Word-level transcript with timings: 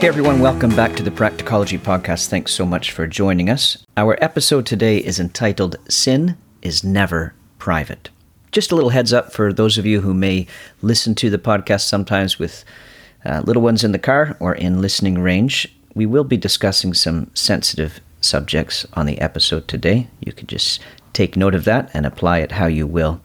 Hey 0.00 0.08
everyone, 0.08 0.40
welcome 0.40 0.74
back 0.74 0.96
to 0.96 1.02
the 1.02 1.10
Practicology 1.10 1.78
Podcast. 1.78 2.28
Thanks 2.28 2.54
so 2.54 2.64
much 2.64 2.90
for 2.90 3.06
joining 3.06 3.50
us. 3.50 3.84
Our 3.98 4.16
episode 4.24 4.64
today 4.64 4.96
is 4.96 5.20
entitled 5.20 5.76
Sin 5.90 6.38
is 6.62 6.82
Never 6.82 7.34
Private. 7.58 8.08
Just 8.50 8.72
a 8.72 8.74
little 8.74 8.88
heads 8.88 9.12
up 9.12 9.30
for 9.30 9.52
those 9.52 9.76
of 9.76 9.84
you 9.84 10.00
who 10.00 10.14
may 10.14 10.46
listen 10.80 11.14
to 11.16 11.28
the 11.28 11.36
podcast 11.36 11.82
sometimes 11.82 12.38
with 12.38 12.64
uh, 13.26 13.42
little 13.44 13.60
ones 13.60 13.84
in 13.84 13.92
the 13.92 13.98
car 13.98 14.38
or 14.40 14.54
in 14.54 14.80
listening 14.80 15.18
range. 15.18 15.68
We 15.94 16.06
will 16.06 16.24
be 16.24 16.38
discussing 16.38 16.94
some 16.94 17.30
sensitive 17.34 18.00
subjects 18.22 18.86
on 18.94 19.04
the 19.04 19.20
episode 19.20 19.68
today. 19.68 20.08
You 20.20 20.32
could 20.32 20.48
just 20.48 20.80
take 21.12 21.36
note 21.36 21.54
of 21.54 21.64
that 21.64 21.90
and 21.92 22.06
apply 22.06 22.38
it 22.38 22.52
how 22.52 22.68
you 22.68 22.86
will. 22.86 23.20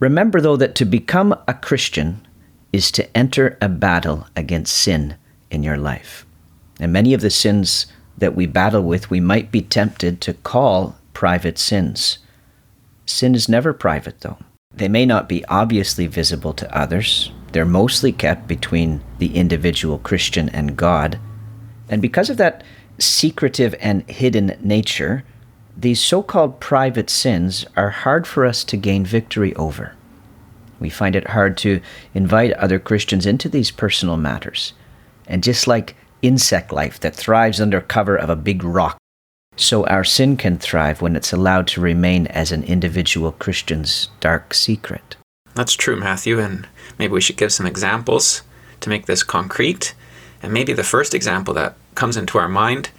Remember, 0.00 0.40
though, 0.40 0.56
that 0.56 0.74
to 0.74 0.84
become 0.84 1.38
a 1.46 1.54
Christian 1.54 2.26
is 2.72 2.90
to 2.90 3.16
enter 3.16 3.56
a 3.60 3.68
battle 3.68 4.26
against 4.34 4.74
sin 4.74 5.18
in 5.54 5.62
your 5.62 5.78
life. 5.78 6.26
And 6.80 6.92
many 6.92 7.14
of 7.14 7.20
the 7.20 7.30
sins 7.30 7.86
that 8.18 8.34
we 8.34 8.46
battle 8.46 8.82
with, 8.82 9.10
we 9.10 9.20
might 9.20 9.50
be 9.50 9.62
tempted 9.62 10.20
to 10.20 10.34
call 10.34 10.96
private 11.12 11.58
sins. 11.58 12.18
Sin 13.06 13.34
is 13.34 13.48
never 13.48 13.72
private, 13.72 14.20
though. 14.20 14.38
They 14.72 14.88
may 14.88 15.06
not 15.06 15.28
be 15.28 15.44
obviously 15.46 16.06
visible 16.06 16.52
to 16.54 16.76
others. 16.76 17.30
They're 17.52 17.64
mostly 17.64 18.12
kept 18.12 18.48
between 18.48 19.02
the 19.18 19.36
individual 19.36 19.98
Christian 19.98 20.48
and 20.48 20.76
God. 20.76 21.18
And 21.88 22.02
because 22.02 22.28
of 22.28 22.36
that 22.38 22.64
secretive 22.98 23.74
and 23.78 24.08
hidden 24.10 24.58
nature, 24.60 25.24
these 25.76 26.00
so 26.00 26.22
called 26.22 26.60
private 26.60 27.10
sins 27.10 27.66
are 27.76 27.90
hard 27.90 28.26
for 28.26 28.44
us 28.44 28.64
to 28.64 28.76
gain 28.76 29.04
victory 29.04 29.54
over. 29.54 29.94
We 30.80 30.90
find 30.90 31.14
it 31.14 31.28
hard 31.28 31.56
to 31.58 31.80
invite 32.12 32.52
other 32.52 32.78
Christians 32.78 33.26
into 33.26 33.48
these 33.48 33.70
personal 33.70 34.16
matters. 34.16 34.72
And 35.26 35.42
just 35.42 35.66
like 35.66 35.96
insect 36.22 36.72
life 36.72 37.00
that 37.00 37.14
thrives 37.14 37.60
under 37.60 37.80
cover 37.80 38.16
of 38.16 38.30
a 38.30 38.36
big 38.36 38.64
rock, 38.64 38.98
so 39.56 39.86
our 39.86 40.04
sin 40.04 40.36
can 40.36 40.58
thrive 40.58 41.00
when 41.00 41.16
it's 41.16 41.32
allowed 41.32 41.66
to 41.68 41.80
remain 41.80 42.26
as 42.28 42.50
an 42.50 42.64
individual 42.64 43.32
Christian's 43.32 44.08
dark 44.20 44.52
secret. 44.52 45.16
That's 45.54 45.74
true, 45.74 45.96
Matthew, 45.96 46.40
and 46.40 46.66
maybe 46.98 47.12
we 47.12 47.20
should 47.20 47.36
give 47.36 47.52
some 47.52 47.66
examples 47.66 48.42
to 48.80 48.88
make 48.88 49.06
this 49.06 49.22
concrete. 49.22 49.94
And 50.42 50.52
maybe 50.52 50.72
the 50.72 50.82
first 50.82 51.14
example 51.14 51.54
that 51.54 51.76
comes 51.94 52.16
into 52.16 52.38
our 52.38 52.48
mind 52.48 52.90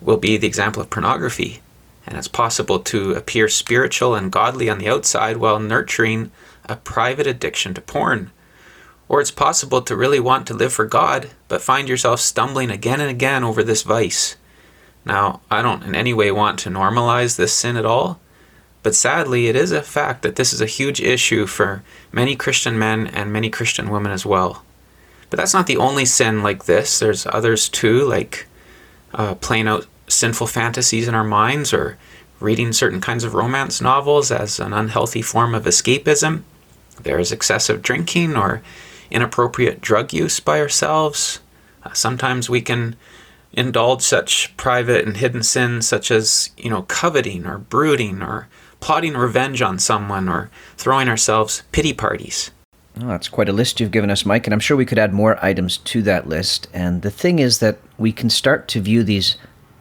will 0.00 0.16
be 0.16 0.36
the 0.36 0.48
example 0.48 0.82
of 0.82 0.90
pornography. 0.90 1.60
And 2.06 2.18
it's 2.18 2.28
possible 2.28 2.80
to 2.80 3.12
appear 3.12 3.48
spiritual 3.48 4.14
and 4.14 4.32
godly 4.32 4.68
on 4.68 4.78
the 4.78 4.88
outside 4.88 5.36
while 5.36 5.60
nurturing 5.60 6.32
a 6.64 6.76
private 6.76 7.26
addiction 7.26 7.72
to 7.74 7.80
porn. 7.80 8.32
Or 9.10 9.20
it's 9.20 9.32
possible 9.32 9.82
to 9.82 9.96
really 9.96 10.20
want 10.20 10.46
to 10.46 10.54
live 10.54 10.72
for 10.72 10.84
God, 10.84 11.30
but 11.48 11.60
find 11.60 11.88
yourself 11.88 12.20
stumbling 12.20 12.70
again 12.70 13.00
and 13.00 13.10
again 13.10 13.42
over 13.42 13.64
this 13.64 13.82
vice. 13.82 14.36
Now, 15.04 15.40
I 15.50 15.62
don't 15.62 15.82
in 15.82 15.96
any 15.96 16.14
way 16.14 16.30
want 16.30 16.60
to 16.60 16.70
normalize 16.70 17.36
this 17.36 17.52
sin 17.52 17.76
at 17.76 17.84
all, 17.84 18.20
but 18.84 18.94
sadly, 18.94 19.48
it 19.48 19.56
is 19.56 19.72
a 19.72 19.82
fact 19.82 20.22
that 20.22 20.36
this 20.36 20.52
is 20.52 20.60
a 20.60 20.66
huge 20.66 21.00
issue 21.00 21.46
for 21.46 21.82
many 22.12 22.36
Christian 22.36 22.78
men 22.78 23.08
and 23.08 23.32
many 23.32 23.50
Christian 23.50 23.90
women 23.90 24.12
as 24.12 24.24
well. 24.24 24.62
But 25.28 25.38
that's 25.38 25.54
not 25.54 25.66
the 25.66 25.76
only 25.76 26.04
sin 26.04 26.44
like 26.44 26.66
this. 26.66 27.00
There's 27.00 27.26
others 27.26 27.68
too, 27.68 28.06
like 28.06 28.46
uh, 29.12 29.34
playing 29.34 29.66
out 29.66 29.88
sinful 30.06 30.46
fantasies 30.46 31.08
in 31.08 31.16
our 31.16 31.24
minds 31.24 31.72
or 31.72 31.98
reading 32.38 32.72
certain 32.72 33.00
kinds 33.00 33.24
of 33.24 33.34
romance 33.34 33.80
novels 33.80 34.30
as 34.30 34.60
an 34.60 34.72
unhealthy 34.72 35.20
form 35.20 35.52
of 35.52 35.64
escapism. 35.64 36.44
There's 37.02 37.32
excessive 37.32 37.82
drinking 37.82 38.36
or 38.36 38.62
inappropriate 39.10 39.80
drug 39.80 40.12
use 40.12 40.40
by 40.40 40.60
ourselves. 40.60 41.40
Uh, 41.82 41.92
sometimes 41.92 42.50
we 42.50 42.60
can 42.60 42.96
indulge 43.52 44.02
such 44.02 44.56
private 44.56 45.04
and 45.06 45.16
hidden 45.16 45.42
sins 45.42 45.88
such 45.88 46.10
as, 46.10 46.50
you 46.56 46.70
know, 46.70 46.82
coveting 46.82 47.46
or 47.46 47.58
brooding 47.58 48.22
or 48.22 48.48
plotting 48.80 49.14
revenge 49.14 49.60
on 49.60 49.78
someone 49.78 50.28
or 50.28 50.50
throwing 50.76 51.08
ourselves 51.08 51.62
pity 51.72 51.92
parties. 51.92 52.50
Oh, 53.00 53.08
that's 53.08 53.28
quite 53.28 53.48
a 53.48 53.52
list 53.52 53.80
you've 53.80 53.90
given 53.92 54.10
us, 54.10 54.26
Mike, 54.26 54.46
and 54.46 54.52
I'm 54.52 54.60
sure 54.60 54.76
we 54.76 54.86
could 54.86 54.98
add 54.98 55.12
more 55.12 55.42
items 55.44 55.78
to 55.78 56.02
that 56.02 56.28
list. 56.28 56.68
And 56.72 57.02
the 57.02 57.10
thing 57.10 57.38
is 57.38 57.58
that 57.60 57.78
we 57.98 58.12
can 58.12 58.30
start 58.30 58.68
to 58.68 58.80
view 58.80 59.02
these 59.02 59.36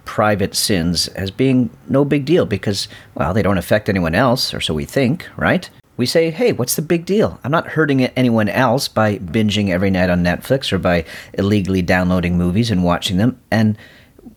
private 0.05 0.55
sins 0.55 1.07
as 1.09 1.29
being 1.29 1.69
no 1.87 2.05
big 2.05 2.25
deal 2.25 2.45
because, 2.45 2.87
well, 3.15 3.33
they 3.33 3.41
don't 3.41 3.57
affect 3.57 3.89
anyone 3.89 4.15
else, 4.15 4.53
or 4.53 4.61
so 4.61 4.73
we 4.73 4.85
think, 4.85 5.27
right? 5.37 5.69
We 5.99 6.05
say, 6.05 6.31
hey, 6.31 6.53
what's 6.53 6.77
the 6.77 6.81
big 6.81 7.05
deal? 7.05 7.41
I'm 7.43 7.51
not 7.51 7.67
hurting 7.67 8.05
anyone 8.05 8.47
else 8.47 8.87
by 8.87 9.17
binging 9.17 9.67
every 9.67 9.89
night 9.89 10.09
on 10.09 10.23
Netflix 10.23 10.71
or 10.71 10.77
by 10.77 11.03
illegally 11.33 11.81
downloading 11.81 12.37
movies 12.37 12.71
and 12.71 12.85
watching 12.85 13.17
them. 13.17 13.37
And 13.51 13.77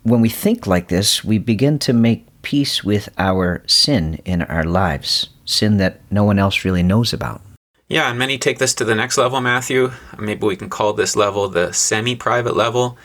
when 0.02 0.20
we 0.20 0.28
think 0.28 0.66
like 0.66 0.88
this, 0.88 1.22
we 1.22 1.38
begin 1.38 1.78
to 1.78 1.92
make 1.92 2.26
peace 2.42 2.82
with 2.82 3.08
our 3.16 3.62
sin 3.68 4.20
in 4.24 4.42
our 4.42 4.64
lives, 4.64 5.28
sin 5.44 5.76
that 5.76 6.00
no 6.10 6.24
one 6.24 6.40
else 6.40 6.64
really 6.64 6.82
knows 6.82 7.12
about. 7.12 7.40
Yeah, 7.88 8.10
and 8.10 8.18
many 8.18 8.38
take 8.38 8.58
this 8.58 8.74
to 8.74 8.84
the 8.84 8.96
next 8.96 9.16
level, 9.16 9.40
Matthew. 9.40 9.92
Maybe 10.18 10.44
we 10.44 10.56
can 10.56 10.68
call 10.68 10.94
this 10.94 11.14
level 11.14 11.46
the 11.46 11.70
semi 11.70 12.16
private 12.16 12.56
level. 12.56 12.98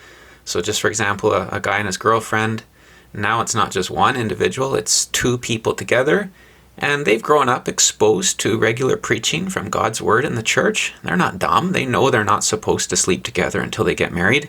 So, 0.44 0.60
just 0.60 0.80
for 0.80 0.88
example, 0.88 1.32
a, 1.32 1.48
a, 1.52 1.60
guy 1.60 1.78
and 1.78 1.86
his 1.86 1.96
girlfriend, 1.96 2.64
now 3.12 3.40
it's 3.40 3.54
not 3.54 3.70
just 3.70 3.88
one 3.88 4.16
individual, 4.16 4.74
it's 4.74 5.06
two 5.06 5.38
people 5.38 5.74
together, 5.74 6.32
and 6.78 7.04
they've 7.04 7.22
grown 7.22 7.48
up 7.48 7.68
exposed 7.68 8.40
to 8.40 8.58
regular 8.58 8.96
preaching 8.96 9.48
from 9.48 9.70
God's 9.70 10.00
Word 10.00 10.24
in 10.24 10.34
the 10.34 10.42
church. 10.42 10.94
They're 11.02 11.16
not 11.16 11.38
dumb, 11.38 11.72
they 11.72 11.84
know 11.84 12.10
they're 12.10 12.24
not 12.24 12.44
supposed 12.44 12.90
to 12.90 12.96
sleep 12.96 13.24
together 13.24 13.60
until 13.60 13.84
they 13.84 13.94
get 13.94 14.12
married. 14.12 14.48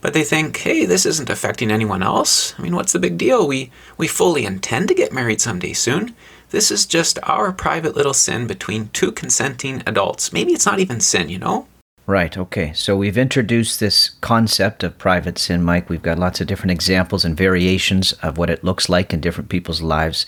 But 0.00 0.14
they 0.14 0.24
think, 0.24 0.56
hey, 0.58 0.84
this 0.84 1.06
isn't 1.06 1.30
affecting 1.30 1.70
anyone 1.70 2.02
else. 2.02 2.54
I 2.58 2.62
mean, 2.62 2.76
what's 2.76 2.92
the 2.92 2.98
big 2.98 3.18
deal? 3.18 3.46
We, 3.48 3.70
we 3.96 4.06
fully 4.06 4.44
intend 4.44 4.88
to 4.88 4.94
get 4.94 5.12
married 5.12 5.40
someday 5.40 5.72
soon. 5.72 6.14
This 6.50 6.70
is 6.70 6.86
just 6.86 7.18
our 7.24 7.50
private 7.52 7.96
little 7.96 8.14
sin 8.14 8.46
between 8.46 8.90
two 8.92 9.10
consenting 9.10 9.82
adults. 9.86 10.32
Maybe 10.32 10.52
it's 10.52 10.66
not 10.66 10.78
even 10.78 11.00
sin, 11.00 11.28
you 11.28 11.38
know? 11.38 11.66
Right, 12.06 12.38
okay. 12.38 12.72
So 12.72 12.96
we've 12.96 13.18
introduced 13.18 13.80
this 13.80 14.10
concept 14.20 14.84
of 14.84 14.96
private 14.96 15.38
sin, 15.38 15.64
Mike. 15.64 15.90
We've 15.90 16.02
got 16.02 16.20
lots 16.20 16.40
of 16.40 16.46
different 16.46 16.70
examples 16.70 17.24
and 17.24 17.36
variations 17.36 18.12
of 18.12 18.38
what 18.38 18.50
it 18.50 18.62
looks 18.62 18.88
like 18.88 19.12
in 19.12 19.20
different 19.20 19.50
people's 19.50 19.82
lives. 19.82 20.24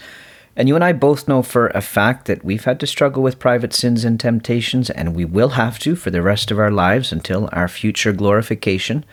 And 0.58 0.66
you 0.66 0.74
and 0.74 0.82
I 0.82 0.92
both 0.92 1.28
know 1.28 1.42
for 1.44 1.68
a 1.68 1.80
fact 1.80 2.26
that 2.26 2.44
we've 2.44 2.64
had 2.64 2.80
to 2.80 2.86
struggle 2.88 3.22
with 3.22 3.38
private 3.38 3.72
sins 3.72 4.04
and 4.04 4.18
temptations, 4.18 4.90
and 4.90 5.14
we 5.14 5.24
will 5.24 5.50
have 5.50 5.78
to 5.78 5.94
for 5.94 6.10
the 6.10 6.20
rest 6.20 6.50
of 6.50 6.58
our 6.58 6.72
lives 6.72 7.12
until 7.12 7.48
our 7.52 7.68
future 7.68 8.12
glorification. 8.12 9.04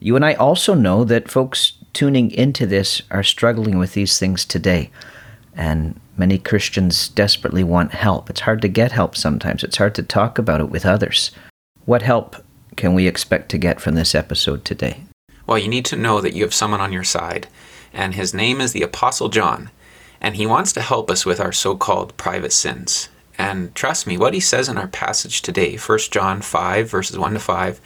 You 0.00 0.16
and 0.16 0.24
I 0.24 0.34
also 0.34 0.74
know 0.74 1.04
that 1.04 1.30
folks 1.30 1.74
tuning 1.92 2.32
into 2.32 2.66
this 2.66 3.02
are 3.12 3.22
struggling 3.22 3.78
with 3.78 3.94
these 3.94 4.18
things 4.18 4.44
today. 4.44 4.90
And 5.54 6.00
many 6.16 6.38
Christians 6.38 7.08
desperately 7.08 7.62
want 7.62 7.92
help. 7.92 8.28
It's 8.28 8.40
hard 8.40 8.60
to 8.62 8.68
get 8.68 8.90
help 8.90 9.14
sometimes, 9.14 9.62
it's 9.62 9.76
hard 9.76 9.94
to 9.94 10.02
talk 10.02 10.38
about 10.38 10.60
it 10.60 10.70
with 10.70 10.84
others. 10.84 11.30
What 11.84 12.02
help 12.02 12.34
can 12.74 12.94
we 12.94 13.06
expect 13.06 13.48
to 13.50 13.58
get 13.58 13.80
from 13.80 13.94
this 13.94 14.12
episode 14.12 14.64
today? 14.64 15.04
Well, 15.46 15.58
you 15.58 15.68
need 15.68 15.84
to 15.84 15.96
know 15.96 16.20
that 16.20 16.34
you 16.34 16.42
have 16.42 16.54
someone 16.54 16.80
on 16.80 16.92
your 16.92 17.04
side, 17.04 17.46
and 17.92 18.16
his 18.16 18.34
name 18.34 18.60
is 18.60 18.72
the 18.72 18.82
Apostle 18.82 19.28
John, 19.28 19.70
and 20.20 20.36
he 20.36 20.46
wants 20.46 20.72
to 20.72 20.80
help 20.80 21.10
us 21.10 21.24
with 21.24 21.40
our 21.40 21.52
so 21.52 21.76
called 21.76 22.16
private 22.16 22.52
sins. 22.52 23.08
And 23.38 23.74
trust 23.74 24.06
me, 24.06 24.18
what 24.18 24.34
he 24.34 24.40
says 24.40 24.68
in 24.68 24.76
our 24.76 24.88
passage 24.88 25.42
today, 25.42 25.76
1 25.76 25.98
John 26.10 26.42
5, 26.42 26.90
verses 26.90 27.18
1 27.18 27.32
to 27.32 27.38
5, 27.38 27.80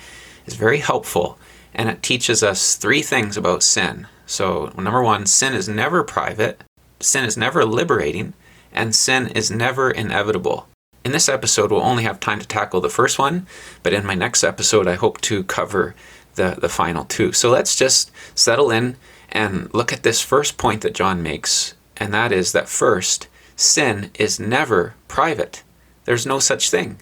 is 0.47 0.55
very 0.55 0.79
helpful, 0.79 1.39
and 1.75 1.89
it 1.89 2.03
teaches 2.03 2.43
us 2.43 2.77
three 2.77 3.03
things 3.03 3.37
about 3.37 3.63
sin. 3.63 4.07
So, 4.27 4.73
number 4.77 5.03
one, 5.03 5.27
sin 5.27 5.55
is 5.55 5.69
never 5.69 6.03
private 6.03 6.63
sin 7.05 7.25
is 7.25 7.37
never 7.37 7.65
liberating, 7.65 8.35
and 8.73 8.95
sin 8.95 9.29
is 9.29 9.51
never 9.51 9.91
inevitable. 9.91 10.69
In 11.05 11.13
this 11.13 11.29
episode, 11.29 11.71
we'll 11.71 11.83
only 11.83 12.05
have 12.05 12.19
time 12.19 12.41
to 12.41 12.49
tackle 12.49 12.81
the 12.81 12.89
first 12.89 13.19
one, 13.19 13.47
but 13.83 13.93
in 13.93 14.07
my 14.07 14.15
next 14.15 14.43
episode, 14.43 14.89
I 14.89 14.95
hope 14.95 15.21
to 15.23 15.45
cover 15.45 15.95
the, 16.35 16.57
the 16.59 16.69
final 16.69 17.05
two. 17.05 17.33
So 17.33 17.51
let's 17.51 17.77
just 17.77 18.11
settle 18.35 18.71
in 18.71 18.97
and 19.31 19.73
look 19.75 19.93
at 19.93 20.03
this 20.03 20.23
first 20.23 20.57
point 20.57 20.81
that 20.83 20.95
John 20.95 21.23
makes, 21.23 21.74
and 21.97 22.13
that 22.13 22.33
is 22.33 22.53
that 22.53 22.69
first, 22.69 23.29
sin 23.57 24.11
is 24.19 24.41
never 24.41 24.95
private. 25.09 25.63
There's 26.05 26.27
no 26.27 26.39
such 26.39 26.71
thing. 26.71 27.01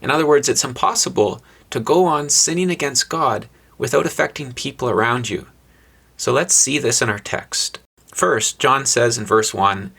In 0.00 0.10
other 0.10 0.26
words, 0.26 0.48
it's 0.48 0.64
impossible 0.64 1.42
to 1.70 1.80
go 1.80 2.04
on 2.04 2.28
sinning 2.28 2.70
against 2.70 3.08
God 3.08 3.48
without 3.78 4.06
affecting 4.06 4.52
people 4.52 4.88
around 4.88 5.28
you. 5.28 5.46
So 6.16 6.32
let's 6.32 6.54
see 6.54 6.78
this 6.78 7.02
in 7.02 7.10
our 7.10 7.18
text. 7.18 7.78
First, 8.12 8.58
John 8.58 8.86
says 8.86 9.18
in 9.18 9.24
verse 9.24 9.52
1 9.52 9.92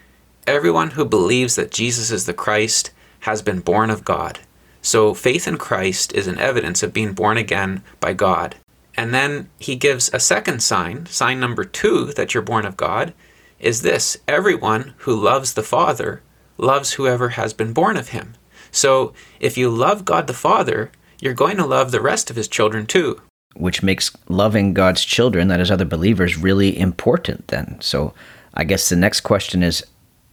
Everyone 0.48 0.92
who 0.92 1.06
believes 1.06 1.56
that 1.56 1.72
Jesus 1.72 2.10
is 2.10 2.26
the 2.26 2.34
Christ 2.34 2.92
has 3.22 3.42
been 3.42 3.60
born 3.60 3.90
of 3.90 4.06
God. 4.06 4.40
So 4.82 5.14
faith 5.14 5.48
in 5.48 5.58
Christ 5.58 6.14
is 6.14 6.28
an 6.28 6.40
evidence 6.40 6.82
of 6.82 6.94
being 6.94 7.14
born 7.14 7.38
again 7.38 7.84
by 8.00 8.14
God. 8.14 8.56
And 8.96 9.14
then 9.14 9.50
he 9.60 9.76
gives 9.76 10.10
a 10.14 10.20
second 10.20 10.64
sign, 10.64 11.06
sign 11.08 11.40
number 11.40 11.66
two, 11.66 12.14
that 12.14 12.34
you're 12.34 12.42
born 12.42 12.66
of 12.66 12.78
God, 12.78 13.14
is 13.60 13.82
this 13.82 14.18
everyone 14.28 14.94
who 15.00 15.16
loves 15.16 15.54
the 15.54 15.64
Father 15.64 16.22
loves 16.58 16.94
whoever 16.94 17.30
has 17.30 17.54
been 17.54 17.74
born 17.74 17.98
of 17.98 18.10
him. 18.10 18.34
So 18.72 19.14
if 19.40 19.58
you 19.58 19.70
love 19.70 20.06
God 20.06 20.28
the 20.28 20.34
Father, 20.34 20.92
you're 21.20 21.34
going 21.34 21.58
to 21.58 21.66
love 21.66 21.92
the 21.92 22.02
rest 22.02 22.30
of 22.30 22.36
his 22.36 22.48
children 22.48 22.86
too. 22.86 23.22
which 23.58 23.84
makes 23.84 24.12
loving 24.30 24.74
God's 24.74 25.04
children, 25.04 25.48
that 25.48 25.60
is, 25.60 25.72
other 25.72 25.86
believers, 25.86 26.38
really 26.38 26.78
important 26.78 27.48
then. 27.48 27.78
So 27.82 28.14
I 28.54 28.64
guess 28.64 28.90
the 28.90 28.96
next 28.96 29.22
question 29.22 29.64
is 29.64 29.86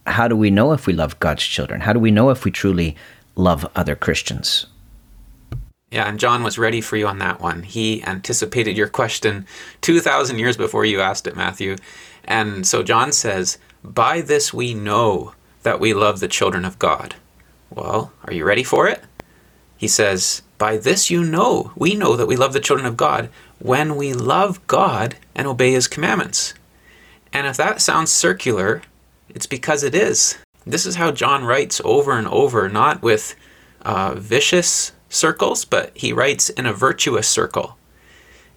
how 0.05 0.27
do 0.27 0.35
we 0.35 0.51
know 0.51 0.71
if 0.71 0.85
we 0.85 0.93
love 0.93 1.19
God's 1.19 1.43
children? 1.43 1.81
How 1.81 1.93
do 1.93 1.99
we 1.99 2.11
know 2.11 2.29
if 2.29 2.45
we 2.45 2.51
truly 2.51 2.95
love 3.35 3.67
other 3.75 3.95
Christians? 3.95 4.67
Yeah, 5.91 6.07
and 6.07 6.19
John 6.19 6.43
was 6.43 6.57
ready 6.57 6.81
for 6.81 6.97
you 6.97 7.07
on 7.07 7.19
that 7.19 7.41
one. 7.41 7.63
He 7.63 8.03
anticipated 8.03 8.77
your 8.77 8.87
question 8.87 9.47
2,000 9.81 10.37
years 10.39 10.57
before 10.57 10.85
you 10.85 10.99
asked 10.99 11.25
it, 11.25 11.35
Matthew. 11.35 11.77
And 12.25 12.67
so 12.67 12.83
John 12.83 13.11
says, 13.11 13.57
By 13.83 14.21
this 14.21 14.53
we 14.53 14.73
know 14.73 15.33
that 15.63 15.79
we 15.79 15.93
love 15.93 16.19
the 16.19 16.27
children 16.27 16.65
of 16.65 16.79
God. 16.79 17.15
Well, 17.69 18.11
are 18.23 18.33
you 18.33 18.45
ready 18.45 18.63
for 18.63 18.87
it? 18.87 19.03
He 19.77 19.87
says, 19.87 20.41
By 20.57 20.77
this 20.77 21.09
you 21.09 21.23
know, 21.23 21.71
we 21.75 21.95
know 21.95 22.15
that 22.15 22.27
we 22.27 22.35
love 22.35 22.53
the 22.53 22.59
children 22.59 22.87
of 22.87 22.97
God 22.97 23.29
when 23.59 23.95
we 23.95 24.13
love 24.13 24.65
God 24.67 25.15
and 25.33 25.47
obey 25.47 25.71
his 25.71 25.87
commandments. 25.87 26.53
And 27.33 27.47
if 27.47 27.57
that 27.57 27.81
sounds 27.81 28.11
circular, 28.11 28.81
it's 29.29 29.47
because 29.47 29.83
it 29.83 29.93
is. 29.93 30.37
This 30.65 30.85
is 30.85 30.95
how 30.95 31.11
John 31.11 31.43
writes 31.43 31.81
over 31.83 32.17
and 32.17 32.27
over, 32.27 32.69
not 32.69 33.01
with 33.01 33.35
uh, 33.81 34.15
vicious 34.15 34.93
circles, 35.09 35.65
but 35.65 35.91
he 35.95 36.13
writes 36.13 36.49
in 36.49 36.65
a 36.65 36.73
virtuous 36.73 37.27
circle. 37.27 37.77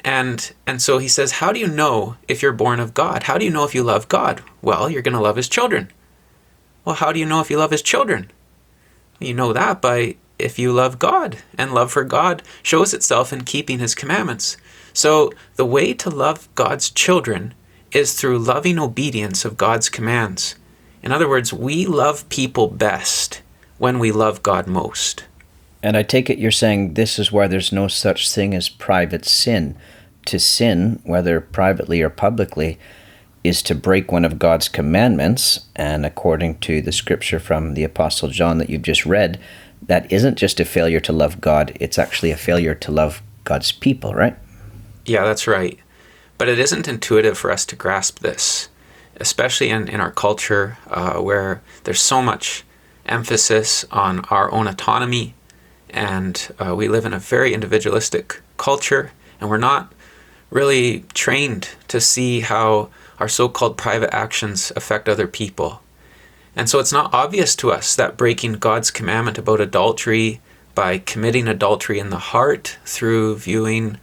And 0.08 0.52
and 0.66 0.80
so 0.80 0.96
he 0.96 1.06
says, 1.06 1.32
how 1.32 1.52
do 1.52 1.60
you 1.60 1.66
know 1.68 2.16
if 2.28 2.40
you're 2.40 2.54
born 2.64 2.80
of 2.80 2.94
God? 2.94 3.24
How 3.24 3.36
do 3.36 3.44
you 3.44 3.50
know 3.50 3.64
if 3.64 3.74
you 3.74 3.82
love 3.82 4.08
God? 4.08 4.42
Well, 4.62 4.88
you're 4.88 5.02
going 5.02 5.12
to 5.12 5.20
love 5.20 5.36
his 5.36 5.50
children. 5.50 5.90
Well, 6.82 6.94
how 6.94 7.12
do 7.12 7.20
you 7.20 7.26
know 7.26 7.42
if 7.42 7.50
you 7.50 7.58
love 7.58 7.72
his 7.72 7.82
children? 7.82 8.30
You 9.18 9.34
know 9.34 9.52
that 9.52 9.82
by 9.82 10.16
if 10.38 10.58
you 10.58 10.72
love 10.72 10.98
God, 10.98 11.38
and 11.58 11.74
love 11.74 11.92
for 11.92 12.04
God 12.04 12.42
shows 12.62 12.94
itself 12.94 13.34
in 13.34 13.44
keeping 13.44 13.80
his 13.80 13.94
commandments. 13.94 14.56
So, 14.94 15.30
the 15.56 15.66
way 15.66 15.92
to 15.94 16.08
love 16.08 16.48
God's 16.54 16.88
children 16.88 17.52
is 17.92 18.14
through 18.14 18.38
loving 18.38 18.78
obedience 18.78 19.44
of 19.44 19.58
God's 19.58 19.90
commands. 19.90 20.54
In 21.02 21.12
other 21.12 21.28
words, 21.28 21.52
we 21.52 21.84
love 21.84 22.26
people 22.30 22.68
best 22.68 23.42
when 23.76 23.98
we 23.98 24.10
love 24.10 24.42
God 24.42 24.66
most. 24.66 25.24
And 25.82 25.98
I 25.98 26.02
take 26.02 26.30
it 26.30 26.38
you're 26.38 26.50
saying 26.50 26.94
this 26.94 27.18
is 27.18 27.30
why 27.30 27.46
there's 27.46 27.72
no 27.72 27.88
such 27.88 28.30
thing 28.30 28.54
as 28.54 28.70
private 28.70 29.26
sin. 29.26 29.76
To 30.28 30.38
sin, 30.38 31.00
whether 31.04 31.40
privately 31.40 32.02
or 32.02 32.10
publicly, 32.10 32.78
is 33.42 33.62
to 33.62 33.74
break 33.74 34.12
one 34.12 34.24
of 34.24 34.38
God's 34.38 34.68
commandments. 34.68 35.66
And 35.74 36.04
according 36.04 36.58
to 36.60 36.82
the 36.82 36.92
scripture 36.92 37.38
from 37.38 37.74
the 37.74 37.84
Apostle 37.84 38.28
John 38.28 38.58
that 38.58 38.68
you've 38.68 38.82
just 38.82 39.06
read, 39.06 39.40
that 39.80 40.10
isn't 40.12 40.36
just 40.36 40.60
a 40.60 40.64
failure 40.64 41.00
to 41.00 41.12
love 41.12 41.40
God, 41.40 41.76
it's 41.80 41.98
actually 41.98 42.30
a 42.30 42.36
failure 42.36 42.74
to 42.74 42.92
love 42.92 43.22
God's 43.44 43.72
people, 43.72 44.12
right? 44.12 44.36
Yeah, 45.06 45.24
that's 45.24 45.46
right. 45.46 45.78
But 46.36 46.48
it 46.48 46.58
isn't 46.58 46.88
intuitive 46.88 47.38
for 47.38 47.50
us 47.50 47.64
to 47.66 47.76
grasp 47.76 48.18
this, 48.18 48.68
especially 49.16 49.70
in, 49.70 49.88
in 49.88 50.00
our 50.00 50.10
culture 50.12 50.76
uh, 50.88 51.18
where 51.20 51.62
there's 51.84 52.02
so 52.02 52.20
much 52.20 52.64
emphasis 53.06 53.84
on 53.90 54.20
our 54.26 54.52
own 54.52 54.68
autonomy 54.68 55.34
and 55.90 56.54
uh, 56.58 56.74
we 56.74 56.88
live 56.88 57.04
in 57.04 57.12
a 57.12 57.18
very 57.18 57.54
individualistic 57.54 58.40
culture, 58.56 59.12
and 59.40 59.48
we're 59.48 59.58
not 59.58 59.92
really 60.50 61.00
trained 61.14 61.70
to 61.88 62.00
see 62.00 62.40
how 62.40 62.88
our 63.18 63.28
so 63.28 63.48
called 63.48 63.76
private 63.76 64.14
actions 64.14 64.72
affect 64.76 65.08
other 65.08 65.26
people. 65.26 65.82
And 66.56 66.68
so 66.68 66.78
it's 66.78 66.92
not 66.92 67.12
obvious 67.14 67.54
to 67.56 67.70
us 67.70 67.94
that 67.96 68.16
breaking 68.16 68.54
God's 68.54 68.90
commandment 68.90 69.38
about 69.38 69.60
adultery 69.60 70.40
by 70.74 70.98
committing 70.98 71.48
adultery 71.48 71.98
in 71.98 72.10
the 72.10 72.18
heart 72.18 72.78
through 72.84 73.36
viewing 73.36 73.98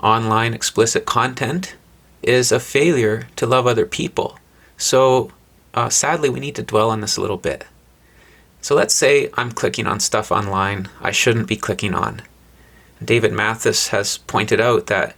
online 0.00 0.54
explicit 0.54 1.06
content 1.06 1.76
is 2.22 2.50
a 2.50 2.60
failure 2.60 3.26
to 3.36 3.46
love 3.46 3.66
other 3.66 3.86
people. 3.86 4.38
So 4.76 5.30
uh, 5.74 5.88
sadly, 5.88 6.28
we 6.28 6.40
need 6.40 6.54
to 6.56 6.62
dwell 6.62 6.90
on 6.90 7.00
this 7.00 7.16
a 7.16 7.20
little 7.20 7.36
bit. 7.36 7.66
So 8.60 8.74
let's 8.74 8.94
say 8.94 9.30
I'm 9.34 9.52
clicking 9.52 9.86
on 9.86 10.00
stuff 10.00 10.32
online 10.32 10.88
I 11.00 11.10
shouldn't 11.10 11.48
be 11.48 11.56
clicking 11.56 11.94
on. 11.94 12.22
David 13.04 13.32
Mathis 13.32 13.88
has 13.88 14.18
pointed 14.18 14.60
out 14.60 14.86
that 14.86 15.14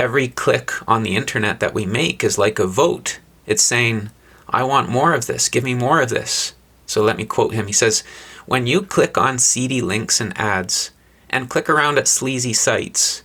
every 0.00 0.28
click 0.28 0.72
on 0.88 1.02
the 1.02 1.14
internet 1.14 1.60
that 1.60 1.74
we 1.74 1.84
make 1.84 2.24
is 2.24 2.38
like 2.38 2.58
a 2.58 2.66
vote. 2.66 3.20
It's 3.44 3.62
saying, 3.62 4.08
I 4.48 4.64
want 4.64 4.88
more 4.88 5.12
of 5.12 5.26
this, 5.26 5.50
give 5.50 5.62
me 5.62 5.74
more 5.74 6.00
of 6.00 6.08
this. 6.08 6.54
So 6.86 7.02
let 7.02 7.18
me 7.18 7.26
quote 7.26 7.52
him. 7.52 7.66
He 7.66 7.72
says, 7.74 8.02
When 8.46 8.66
you 8.66 8.80
click 8.80 9.18
on 9.18 9.38
seedy 9.38 9.82
links 9.82 10.18
and 10.18 10.32
ads 10.40 10.90
and 11.28 11.50
click 11.50 11.68
around 11.68 11.98
at 11.98 12.08
sleazy 12.08 12.54
sites, 12.54 13.22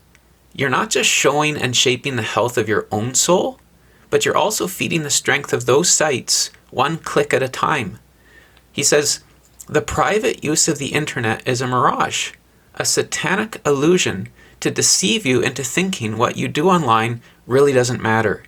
you're 0.54 0.70
not 0.70 0.90
just 0.90 1.10
showing 1.10 1.56
and 1.56 1.76
shaping 1.76 2.18
the 2.18 2.22
health 2.22 2.58
of 2.58 2.68
your 2.68 2.88
own 2.92 3.16
soul, 3.16 3.58
but 4.10 4.26
you're 4.26 4.38
also 4.38 4.68
feeding 4.68 5.04
the 5.04 5.10
strength 5.10 5.54
of 5.54 5.66
those 5.66 5.90
sites 5.90 6.52
one 6.72 6.98
click 6.98 7.34
at 7.34 7.42
a 7.42 7.48
time. 7.48 8.00
He 8.74 8.84
says, 8.84 9.22
the 9.68 9.82
private 9.82 10.44
use 10.44 10.68
of 10.68 10.78
the 10.78 10.94
internet 10.94 11.42
is 11.48 11.62
a 11.62 11.68
mirage, 11.68 12.34
a 12.76 12.84
satanic 12.84 13.62
illusion 13.66 14.28
to 14.60 14.72
deceive 14.72 15.26
you 15.26 15.42
into 15.42 15.64
thinking 15.64 16.18
what 16.18 16.38
you 16.38 16.48
do 16.48 16.70
online 16.70 17.22
really 17.48 17.74
doesn't 17.74 18.02
matter. 18.02 18.44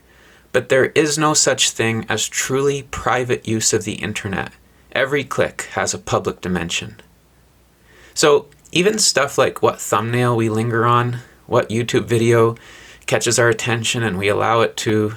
But 0.51 0.69
there 0.69 0.85
is 0.87 1.17
no 1.17 1.33
such 1.33 1.71
thing 1.71 2.05
as 2.09 2.27
truly 2.27 2.83
private 2.83 3.47
use 3.47 3.73
of 3.73 3.83
the 3.83 3.93
internet. 3.93 4.51
Every 4.91 5.23
click 5.23 5.63
has 5.73 5.93
a 5.93 5.99
public 5.99 6.41
dimension. 6.41 6.99
So, 8.13 8.47
even 8.71 8.97
stuff 8.99 9.37
like 9.37 9.61
what 9.61 9.79
thumbnail 9.79 10.35
we 10.35 10.49
linger 10.49 10.85
on, 10.85 11.19
what 11.45 11.69
YouTube 11.69 12.05
video 12.05 12.55
catches 13.05 13.39
our 13.39 13.49
attention, 13.49 14.03
and 14.03 14.17
we 14.17 14.27
allow 14.27 14.61
it 14.61 14.75
to 14.77 15.13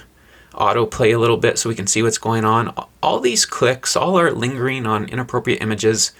autoplay 0.52 1.14
a 1.14 1.18
little 1.18 1.36
bit 1.36 1.58
so 1.58 1.68
we 1.68 1.74
can 1.74 1.86
see 1.86 2.02
what's 2.02 2.18
going 2.18 2.44
on. 2.44 2.74
All 3.02 3.20
these 3.20 3.46
clicks, 3.46 3.96
all 3.96 4.16
our 4.16 4.30
lingering 4.30 4.86
on 4.86 5.08
inappropriate 5.08 5.62
images, 5.62 6.12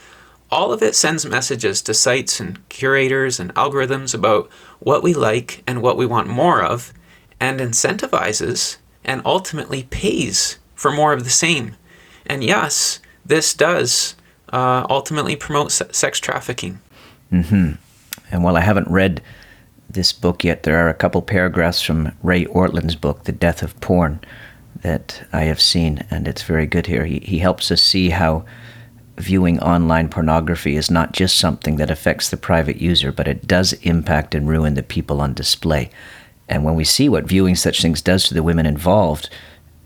all 0.50 0.72
of 0.72 0.82
it 0.82 0.94
sends 0.94 1.24
messages 1.26 1.82
to 1.82 1.94
sites 1.94 2.40
and 2.40 2.68
curators 2.68 3.38
and 3.38 3.54
algorithms 3.54 4.14
about 4.14 4.50
what 4.78 5.02
we 5.02 5.14
like 5.14 5.62
and 5.66 5.82
what 5.82 5.96
we 5.96 6.06
want 6.06 6.28
more 6.28 6.62
of, 6.62 6.92
and 7.38 7.60
incentivizes 7.60 8.76
and 9.04 9.22
ultimately 9.24 9.84
pays 9.84 10.58
for 10.74 10.90
more 10.90 11.12
of 11.12 11.24
the 11.24 11.30
same. 11.30 11.76
And 12.26 12.44
yes, 12.44 13.00
this 13.24 13.54
does 13.54 14.14
uh, 14.52 14.86
ultimately 14.90 15.36
promote 15.36 15.72
sex 15.72 16.20
trafficking. 16.20 16.80
Mm-hmm. 17.32 17.72
And 18.30 18.44
while 18.44 18.56
I 18.56 18.60
haven't 18.60 18.88
read 18.88 19.22
this 19.92 20.12
book 20.12 20.44
yet. 20.44 20.62
There 20.62 20.78
are 20.84 20.88
a 20.88 20.94
couple 20.94 21.22
paragraphs 21.22 21.82
from 21.82 22.12
Ray 22.22 22.44
Ortlund's 22.46 22.96
book, 22.96 23.24
The 23.24 23.32
Death 23.32 23.62
of 23.62 23.78
Porn, 23.80 24.20
that 24.82 25.26
I 25.32 25.42
have 25.42 25.60
seen, 25.60 26.06
and 26.10 26.26
it's 26.28 26.42
very 26.42 26.66
good 26.66 26.86
here. 26.86 27.04
He, 27.04 27.20
he 27.20 27.38
helps 27.38 27.70
us 27.70 27.82
see 27.82 28.10
how 28.10 28.44
viewing 29.20 29.60
online 29.60 30.08
pornography 30.08 30.76
is 30.76 30.90
not 30.90 31.12
just 31.12 31.36
something 31.36 31.76
that 31.76 31.90
affects 31.90 32.28
the 32.28 32.36
private 32.36 32.80
user, 32.80 33.12
but 33.12 33.28
it 33.28 33.46
does 33.46 33.72
impact 33.82 34.34
and 34.34 34.48
ruin 34.48 34.74
the 34.74 34.82
people 34.82 35.20
on 35.20 35.34
display. 35.34 35.90
And 36.48 36.64
when 36.64 36.74
we 36.74 36.84
see 36.84 37.08
what 37.08 37.24
viewing 37.24 37.54
such 37.54 37.80
things 37.80 38.02
does 38.02 38.24
to 38.24 38.34
the 38.34 38.42
women 38.42 38.66
involved, 38.66 39.30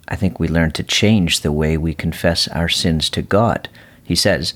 I 0.09 0.17
think 0.17 0.39
we 0.39 0.49
learn 0.49 0.71
to 0.73 0.83
change 0.83 1.41
the 1.41 1.53
way 1.53 1.77
we 1.77 1.95
confess 1.95 2.49
our 2.49 2.69
sins 2.69 3.11
to 3.11 3.23
God. 3.23 3.69
He 4.03 4.15
says, 4.15 4.55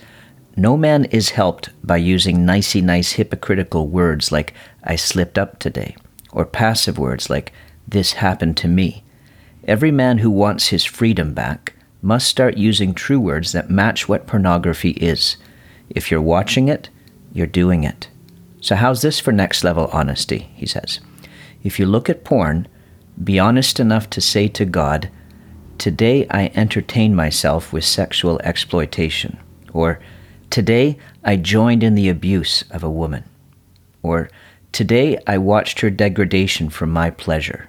no 0.57 0.77
man 0.77 1.05
is 1.07 1.31
helped 1.31 1.71
by 1.87 1.99
using 1.99 2.45
nicey 2.45 2.81
nice 2.81 3.13
hypocritical 3.13 3.87
words 3.87 4.33
like, 4.33 4.55
I 4.83 4.97
slipped 4.97 5.39
up 5.39 5.59
today, 5.59 5.97
or 6.33 6.45
passive 6.45 6.99
words 6.99 7.31
like, 7.31 7.53
this 7.87 8.15
happened 8.15 8.57
to 8.59 8.69
me. 8.69 9.05
Every 9.65 9.91
man 9.91 10.19
who 10.19 10.31
wants 10.31 10.69
his 10.69 10.85
freedom 10.85 11.33
back 11.33 11.75
must 12.01 12.27
start 12.29 12.57
using 12.57 12.95
true 12.95 13.21
words 13.21 13.53
that 13.53 13.71
match 13.71 14.09
what 14.09 14.27
pornography 14.27 14.91
is. 14.91 15.37
If 15.91 16.11
you're 16.11 16.23
watching 16.23 16.69
it, 16.69 16.91
you're 17.33 17.47
doing 17.47 17.85
it. 17.85 18.09
So, 18.61 18.75
how's 18.75 19.03
this 19.03 19.21
for 19.21 19.33
next 19.33 19.65
level 19.65 19.89
honesty? 19.93 20.51
He 20.55 20.67
says. 20.67 21.01
If 21.63 21.79
you 21.79 21.87
look 21.87 22.09
at 22.09 22.25
porn, 22.25 22.69
be 23.23 23.39
honest 23.39 23.81
enough 23.81 24.09
to 24.11 24.21
say 24.21 24.49
to 24.49 24.65
God, 24.65 25.11
Today 25.77 26.27
I 26.31 26.51
entertain 26.55 27.15
myself 27.15 27.73
with 27.73 27.85
sexual 27.85 28.41
exploitation. 28.43 29.39
Or, 29.73 30.01
Today, 30.51 30.99
I 31.25 31.37
joined 31.37 31.83
in 31.83 31.95
the 31.95 32.09
abuse 32.09 32.65
of 32.71 32.83
a 32.83 32.91
woman. 32.91 33.25
Or, 34.03 34.31
Today, 34.73 35.19
I 35.27 35.39
watched 35.39 35.81
her 35.81 35.91
degradation 35.91 36.69
for 36.69 36.87
my 36.87 37.11
pleasure. 37.11 37.69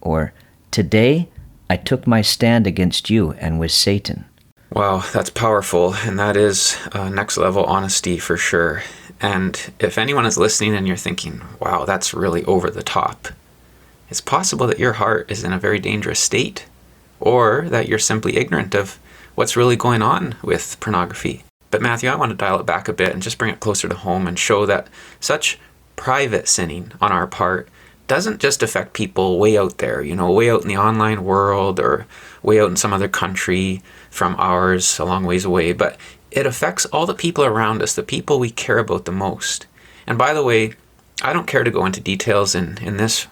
Or, 0.00 0.32
Today, 0.70 1.28
I 1.68 1.76
took 1.76 2.06
my 2.06 2.22
stand 2.22 2.66
against 2.66 3.10
you 3.10 3.32
and 3.32 3.58
with 3.58 3.72
Satan. 3.72 4.24
Wow, 4.72 5.04
that's 5.12 5.30
powerful. 5.30 5.94
And 5.94 6.18
that 6.18 6.36
is 6.36 6.76
uh, 6.92 7.08
next 7.08 7.36
level 7.36 7.64
honesty 7.64 8.18
for 8.18 8.36
sure. 8.36 8.82
And 9.20 9.72
if 9.80 9.98
anyone 9.98 10.26
is 10.26 10.36
listening 10.36 10.74
and 10.74 10.86
you're 10.86 10.96
thinking, 10.96 11.40
wow, 11.60 11.84
that's 11.84 12.14
really 12.14 12.44
over 12.44 12.70
the 12.70 12.82
top, 12.82 13.28
it's 14.10 14.20
possible 14.20 14.66
that 14.66 14.78
your 14.78 14.94
heart 14.94 15.30
is 15.30 15.42
in 15.42 15.52
a 15.52 15.58
very 15.58 15.78
dangerous 15.78 16.20
state, 16.20 16.66
or 17.18 17.68
that 17.68 17.88
you're 17.88 17.98
simply 17.98 18.36
ignorant 18.36 18.74
of 18.74 18.98
what's 19.34 19.56
really 19.56 19.76
going 19.76 20.02
on 20.02 20.36
with 20.42 20.78
pornography. 20.80 21.44
But 21.70 21.82
Matthew, 21.82 22.08
I 22.08 22.14
want 22.14 22.30
to 22.30 22.36
dial 22.36 22.60
it 22.60 22.66
back 22.66 22.88
a 22.88 22.92
bit 22.92 23.12
and 23.12 23.22
just 23.22 23.38
bring 23.38 23.52
it 23.52 23.60
closer 23.60 23.88
to 23.88 23.94
home 23.94 24.26
and 24.26 24.38
show 24.38 24.66
that 24.66 24.88
such 25.18 25.58
private 25.96 26.46
sinning 26.46 26.92
on 27.00 27.10
our 27.10 27.26
part 27.26 27.68
doesn't 28.06 28.40
just 28.40 28.62
affect 28.62 28.92
people 28.92 29.38
way 29.38 29.58
out 29.58 29.78
there, 29.78 30.02
you 30.02 30.14
know, 30.14 30.30
way 30.30 30.50
out 30.50 30.62
in 30.62 30.68
the 30.68 30.76
online 30.76 31.24
world 31.24 31.80
or 31.80 32.06
way 32.42 32.60
out 32.60 32.70
in 32.70 32.76
some 32.76 32.92
other 32.92 33.08
country 33.08 33.82
from 34.10 34.36
ours, 34.38 34.98
a 34.98 35.04
long 35.04 35.24
ways 35.24 35.44
away, 35.44 35.72
but 35.72 35.96
it 36.30 36.46
affects 36.46 36.84
all 36.86 37.06
the 37.06 37.14
people 37.14 37.44
around 37.44 37.82
us, 37.82 37.94
the 37.94 38.02
people 38.02 38.38
we 38.38 38.50
care 38.50 38.78
about 38.78 39.04
the 39.04 39.12
most. 39.12 39.66
And 40.06 40.16
by 40.16 40.32
the 40.32 40.42
way, 40.42 40.74
I 41.22 41.32
don't 41.32 41.46
care 41.46 41.64
to 41.64 41.70
go 41.70 41.86
into 41.86 42.00
details 42.00 42.54
in, 42.54 42.78
in 42.78 42.96
this 42.96 43.26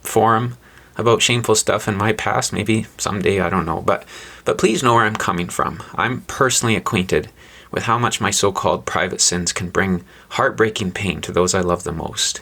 forum 0.00 0.56
about 0.96 1.22
shameful 1.22 1.54
stuff 1.54 1.88
in 1.88 1.96
my 1.96 2.12
past. 2.12 2.52
Maybe 2.52 2.86
someday, 2.98 3.40
I 3.40 3.48
don't 3.48 3.66
know. 3.66 3.80
But, 3.80 4.04
but 4.44 4.58
please 4.58 4.82
know 4.82 4.94
where 4.94 5.04
I'm 5.04 5.16
coming 5.16 5.48
from. 5.48 5.82
I'm 5.94 6.22
personally 6.22 6.76
acquainted 6.76 7.30
with 7.70 7.84
how 7.84 7.98
much 7.98 8.20
my 8.20 8.30
so 8.30 8.52
called 8.52 8.86
private 8.86 9.20
sins 9.20 9.52
can 9.52 9.70
bring 9.70 10.04
heartbreaking 10.30 10.92
pain 10.92 11.20
to 11.22 11.32
those 11.32 11.54
I 11.54 11.60
love 11.60 11.84
the 11.84 11.92
most. 11.92 12.40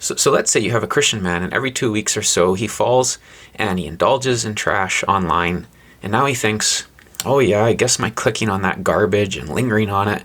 So, 0.00 0.16
so 0.16 0.32
let's 0.32 0.50
say 0.50 0.60
you 0.60 0.72
have 0.72 0.82
a 0.82 0.88
Christian 0.88 1.22
man, 1.22 1.42
and 1.42 1.52
every 1.52 1.70
two 1.70 1.92
weeks 1.92 2.16
or 2.16 2.22
so 2.22 2.54
he 2.54 2.66
falls 2.66 3.18
and 3.54 3.78
he 3.78 3.86
indulges 3.86 4.44
in 4.46 4.54
trash 4.54 5.04
online, 5.04 5.66
and 6.02 6.10
now 6.10 6.24
he 6.24 6.34
thinks, 6.34 6.86
oh 7.24 7.38
yeah, 7.38 7.62
I 7.62 7.74
guess 7.74 7.98
my 7.98 8.08
clicking 8.08 8.48
on 8.48 8.62
that 8.62 8.82
garbage 8.82 9.36
and 9.36 9.48
lingering 9.48 9.90
on 9.90 10.08
it 10.08 10.24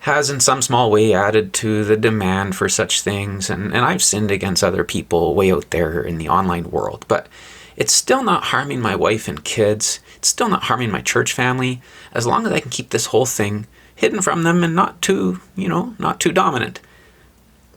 has 0.00 0.28
in 0.28 0.40
some 0.40 0.60
small 0.60 0.90
way 0.90 1.14
added 1.14 1.54
to 1.54 1.84
the 1.84 1.96
demand 1.96 2.56
for 2.56 2.68
such 2.68 3.00
things, 3.02 3.48
and, 3.48 3.72
and 3.72 3.84
I've 3.84 4.02
sinned 4.02 4.32
against 4.32 4.64
other 4.64 4.84
people 4.84 5.34
way 5.34 5.50
out 5.52 5.70
there 5.70 6.02
in 6.02 6.18
the 6.18 6.28
online 6.28 6.70
world, 6.70 7.06
but 7.08 7.28
it's 7.76 7.92
still 7.92 8.22
not 8.22 8.44
harming 8.44 8.80
my 8.80 8.94
wife 8.96 9.28
and 9.28 9.44
kids. 9.44 10.00
It's 10.16 10.28
still 10.28 10.48
not 10.48 10.64
harming 10.64 10.90
my 10.90 11.00
church 11.00 11.32
family, 11.32 11.80
as 12.12 12.26
long 12.26 12.46
as 12.46 12.52
I 12.52 12.60
can 12.60 12.70
keep 12.70 12.90
this 12.90 13.06
whole 13.06 13.26
thing 13.26 13.66
hidden 13.94 14.20
from 14.20 14.42
them 14.42 14.62
and 14.64 14.74
not 14.74 15.00
too, 15.00 15.40
you 15.56 15.68
know, 15.68 15.94
not 15.98 16.20
too 16.20 16.32
dominant. 16.32 16.80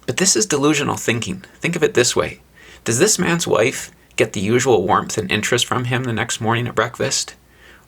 But 0.08 0.18
this 0.18 0.36
is 0.36 0.48
delusional 0.48 0.96
thinking. 0.96 1.44
Think 1.60 1.76
of 1.76 1.84
it 1.84 1.94
this 1.94 2.16
way 2.16 2.40
Does 2.84 2.98
this 2.98 3.20
man's 3.20 3.46
wife 3.46 3.92
get 4.16 4.34
the 4.34 4.40
usual 4.40 4.88
warmth 4.88 5.18
and 5.20 5.32
interest 5.32 5.68
from 5.68 5.86
him 5.86 6.06
the 6.06 6.14
next 6.14 6.42
morning 6.42 6.68
at 6.68 6.74
breakfast? 6.74 7.36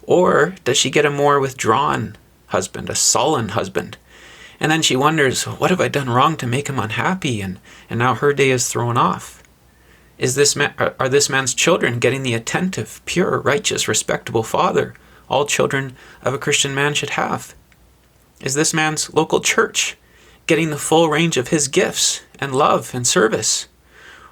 Or 0.04 0.54
does 0.64 0.78
she 0.78 0.92
get 0.92 1.06
a 1.06 1.10
more 1.10 1.40
withdrawn 1.40 2.16
husband, 2.48 2.90
a 2.90 2.96
sullen 2.96 3.50
husband? 3.50 3.98
And 4.60 4.72
then 4.72 4.82
she 4.82 4.96
wonders, 4.96 5.46
what 5.46 5.70
have 5.70 5.80
I 5.80 5.88
done 5.88 6.10
wrong 6.10 6.36
to 6.38 6.48
make 6.48 6.68
him 6.68 6.80
unhappy? 6.80 7.42
And, 7.42 7.60
and 7.90 8.00
now 8.00 8.16
her 8.16 8.34
day 8.34 8.50
is 8.50 8.68
thrown 8.68 8.98
off. 8.98 9.42
Is 10.18 10.36
this 10.36 10.56
man, 10.56 10.74
are 10.78 11.08
this 11.08 11.30
man's 11.30 11.54
children 11.54 12.00
getting 12.00 12.24
the 12.24 12.34
attentive, 12.34 13.02
pure, 13.06 13.40
righteous, 13.40 13.88
respectable 13.88 14.44
father 14.44 14.94
all 15.30 15.46
children 15.46 15.96
of 16.24 16.34
a 16.34 16.40
Christian 16.40 16.76
man 16.76 16.94
should 16.94 17.12
have? 17.12 17.56
Is 18.42 18.56
this 18.56 18.74
man's 18.74 19.14
local 19.14 19.40
church 19.40 19.96
getting 20.50 20.72
the 20.72 20.78
full 20.78 21.10
range 21.10 21.38
of 21.38 21.50
his 21.50 21.68
gifts 21.68 22.24
and 22.40 22.56
love 22.56 22.96
and 22.96 23.06
service? 23.06 23.68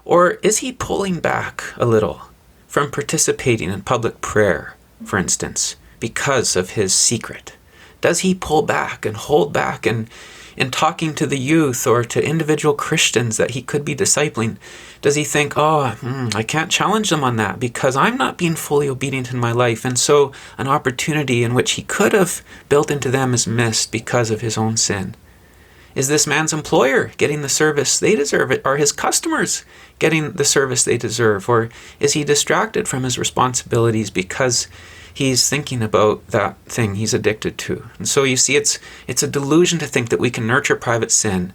Or 0.03 0.31
is 0.41 0.57
he 0.57 0.71
pulling 0.71 1.19
back 1.19 1.63
a 1.77 1.85
little 1.85 2.21
from 2.67 2.89
participating 2.89 3.69
in 3.69 3.83
public 3.83 4.19
prayer, 4.19 4.75
for 5.05 5.19
instance, 5.19 5.75
because 5.99 6.55
of 6.55 6.71
his 6.71 6.91
secret? 6.91 7.55
Does 8.01 8.21
he 8.21 8.33
pull 8.33 8.63
back 8.63 9.05
and 9.05 9.15
hold 9.15 9.53
back 9.53 9.85
and 9.85 10.09
in 10.55 10.71
talking 10.71 11.13
to 11.13 11.27
the 11.27 11.37
youth 11.37 11.85
or 11.85 12.03
to 12.03 12.27
individual 12.27 12.73
Christians 12.73 13.37
that 13.37 13.51
he 13.51 13.61
could 13.61 13.85
be 13.85 13.95
discipling, 13.95 14.57
does 15.03 15.13
he 15.13 15.23
think, 15.23 15.53
oh, 15.55 15.91
hmm, 16.01 16.29
I 16.33 16.41
can't 16.41 16.71
challenge 16.71 17.11
them 17.11 17.23
on 17.23 17.35
that 17.35 17.59
because 17.59 17.95
I'm 17.95 18.17
not 18.17 18.39
being 18.39 18.55
fully 18.55 18.89
obedient 18.89 19.31
in 19.31 19.37
my 19.37 19.51
life? 19.51 19.85
And 19.85 19.99
so 19.99 20.31
an 20.57 20.67
opportunity 20.67 21.43
in 21.43 21.53
which 21.53 21.73
he 21.73 21.83
could 21.83 22.13
have 22.13 22.41
built 22.69 22.89
into 22.89 23.11
them 23.11 23.35
is 23.35 23.45
missed 23.45 23.91
because 23.91 24.31
of 24.31 24.41
his 24.41 24.57
own 24.57 24.77
sin. 24.77 25.13
Is 25.97 26.09
this 26.09 26.27
man's 26.27 26.53
employer 26.53 27.09
getting 27.17 27.41
the 27.41 27.49
service 27.49 27.99
they 27.99 28.15
deserve? 28.15 28.51
It? 28.51 28.63
Are 28.63 28.77
his 28.77 28.91
customers 28.91 29.65
getting 29.97 30.33
the 30.33 30.45
service 30.45 30.83
they 30.83 30.95
deserve? 30.95 31.49
Or 31.49 31.69
is 31.99 32.13
he 32.13 32.23
distracted 32.23 32.87
from 32.87 33.01
his 33.01 33.17
responsibilities 33.17 34.11
because 34.11 34.67
he's 35.11 35.49
thinking 35.49 35.81
about 35.81 36.27
that 36.27 36.55
thing 36.65 36.93
he's 36.93 37.15
addicted 37.15 37.57
to? 37.57 37.89
And 37.97 38.07
so 38.07 38.23
you 38.23 38.37
see, 38.37 38.55
it's, 38.55 38.77
it's 39.07 39.23
a 39.23 39.27
delusion 39.27 39.79
to 39.79 39.87
think 39.87 40.09
that 40.09 40.19
we 40.19 40.29
can 40.29 40.45
nurture 40.45 40.75
private 40.75 41.11
sin 41.11 41.53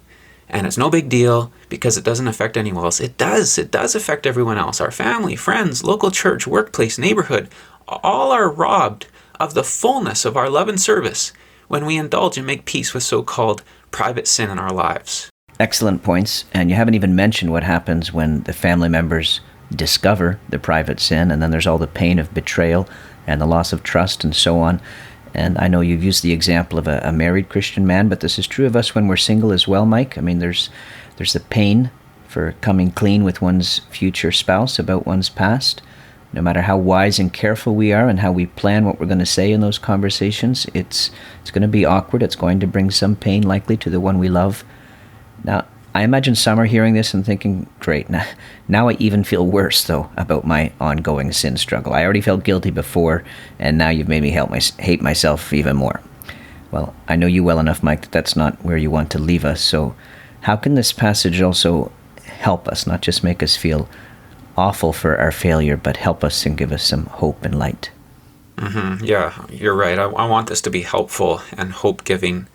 and 0.49 0.67
it's 0.67 0.77
no 0.77 0.89
big 0.89 1.07
deal 1.07 1.53
because 1.69 1.95
it 1.95 2.03
doesn't 2.03 2.27
affect 2.27 2.57
anyone 2.57 2.83
else. 2.83 2.99
It 2.99 3.17
does. 3.17 3.57
It 3.57 3.71
does 3.71 3.95
affect 3.95 4.27
everyone 4.27 4.57
else. 4.57 4.81
Our 4.81 4.91
family, 4.91 5.37
friends, 5.37 5.85
local 5.85 6.11
church, 6.11 6.45
workplace, 6.45 6.99
neighborhood, 6.99 7.47
all 7.87 8.33
are 8.33 8.51
robbed 8.51 9.07
of 9.39 9.53
the 9.53 9.63
fullness 9.63 10.25
of 10.25 10.35
our 10.35 10.49
love 10.49 10.67
and 10.67 10.81
service 10.81 11.31
when 11.69 11.85
we 11.85 11.95
indulge 11.95 12.37
and 12.37 12.45
make 12.45 12.65
peace 12.65 12.93
with 12.93 13.03
so 13.03 13.23
called 13.23 13.63
private 13.93 14.27
sin 14.27 14.49
in 14.49 14.59
our 14.59 14.73
lives. 14.73 15.29
Excellent 15.59 16.03
points. 16.03 16.43
And 16.53 16.69
you 16.69 16.75
haven't 16.75 16.95
even 16.95 17.15
mentioned 17.15 17.51
what 17.51 17.63
happens 17.63 18.11
when 18.11 18.43
the 18.43 18.51
family 18.51 18.89
members 18.89 19.39
discover 19.73 20.39
the 20.49 20.59
private 20.59 20.99
sin, 20.99 21.31
and 21.31 21.41
then 21.41 21.51
there's 21.51 21.67
all 21.67 21.77
the 21.77 21.87
pain 21.87 22.19
of 22.19 22.33
betrayal 22.33 22.89
and 23.25 23.39
the 23.39 23.45
loss 23.45 23.71
of 23.71 23.83
trust 23.83 24.25
and 24.25 24.35
so 24.35 24.59
on. 24.59 24.81
And 25.33 25.57
I 25.57 25.67
know 25.67 25.81
you've 25.81 26.03
used 26.03 26.21
the 26.21 26.33
example 26.33 26.77
of 26.77 26.87
a, 26.87 26.99
a 27.03 27.11
married 27.11 27.49
Christian 27.49 27.87
man, 27.87 28.09
but 28.09 28.19
this 28.19 28.37
is 28.37 28.45
true 28.45 28.65
of 28.65 28.75
us 28.75 28.93
when 28.93 29.07
we're 29.07 29.15
single 29.15 29.51
as 29.51 29.67
well, 29.67 29.85
Mike. 29.85 30.17
I 30.17 30.21
mean, 30.21 30.39
there's 30.39 30.69
there's 31.17 31.33
the 31.33 31.39
pain 31.39 31.91
for 32.27 32.55
coming 32.61 32.91
clean 32.91 33.23
with 33.23 33.41
one's 33.41 33.79
future 33.91 34.31
spouse 34.31 34.79
about 34.79 35.05
one's 35.05 35.29
past. 35.29 35.81
No 36.33 36.41
matter 36.41 36.61
how 36.61 36.77
wise 36.77 37.19
and 37.19 37.31
careful 37.31 37.75
we 37.75 37.93
are 37.93 38.09
and 38.09 38.19
how 38.19 38.31
we 38.31 38.47
plan 38.47 38.85
what 38.85 38.99
we're 38.99 39.05
going 39.05 39.19
to 39.19 39.25
say 39.25 39.51
in 39.51 39.61
those 39.61 39.77
conversations, 39.77 40.65
it's 40.73 41.11
it's 41.41 41.51
going 41.51 41.61
to 41.61 41.67
be 41.67 41.85
awkward. 41.85 42.23
It's 42.23 42.35
going 42.35 42.59
to 42.59 42.67
bring 42.67 42.89
some 42.89 43.15
pain 43.15 43.43
likely 43.43 43.77
to 43.77 43.89
the 43.89 43.99
one 43.99 44.17
we 44.17 44.29
love. 44.29 44.63
Now, 45.43 45.65
I 45.95 46.03
imagine 46.03 46.33
some 46.33 46.59
are 46.59 46.65
hearing 46.65 46.95
this 46.95 47.13
and 47.13 47.23
thinking, 47.23 47.67
great, 47.79 48.09
now, 48.09 48.25
now 48.67 48.89
I 48.89 48.93
even 48.93 49.23
feel 49.23 49.45
worse, 49.45 49.83
though, 49.83 50.09
about 50.17 50.45
my 50.45 50.71
ongoing 50.79 51.31
sin 51.31 51.55
struggle. 51.55 51.93
I 51.93 52.03
already 52.03 52.21
felt 52.21 52.43
guilty 52.43 52.71
before, 52.71 53.23
and 53.59 53.77
now 53.77 53.89
you've 53.89 54.07
made 54.07 54.23
me 54.23 54.31
my, 54.33 54.59
hate 54.79 55.03
myself 55.03 55.53
even 55.53 55.75
more. 55.75 56.01
Well, 56.71 56.95
I 57.07 57.15
know 57.15 57.27
you 57.27 57.43
well 57.43 57.59
enough, 57.59 57.83
Mike, 57.83 58.01
that 58.01 58.11
that's 58.11 58.35
not 58.35 58.63
where 58.65 58.77
you 58.77 58.89
want 58.89 59.11
to 59.11 59.19
leave 59.19 59.45
us. 59.45 59.61
So, 59.61 59.93
how 60.41 60.55
can 60.55 60.73
this 60.73 60.91
passage 60.91 61.39
also 61.41 61.91
help 62.25 62.67
us, 62.67 62.87
not 62.87 63.01
just 63.01 63.23
make 63.23 63.43
us 63.43 63.55
feel 63.55 63.87
awful 64.57 64.93
for 64.93 65.17
our 65.17 65.31
failure, 65.31 65.77
but 65.77 65.97
help 65.97 66.23
us 66.23 66.45
and 66.45 66.57
give 66.57 66.71
us 66.71 66.83
some 66.83 67.05
hope 67.05 67.43
and 67.43 67.57
light? 67.57 67.91
Mm-hmm. 68.57 69.03
Yeah, 69.03 69.45
you're 69.49 69.75
right. 69.75 69.97
I, 69.97 70.03
I 70.03 70.27
want 70.27 70.47
this 70.47 70.61
to 70.61 70.69
be 70.69 70.81
helpful 70.81 71.41
and 71.57 71.71
hope 71.71 72.03
giving. 72.03 72.47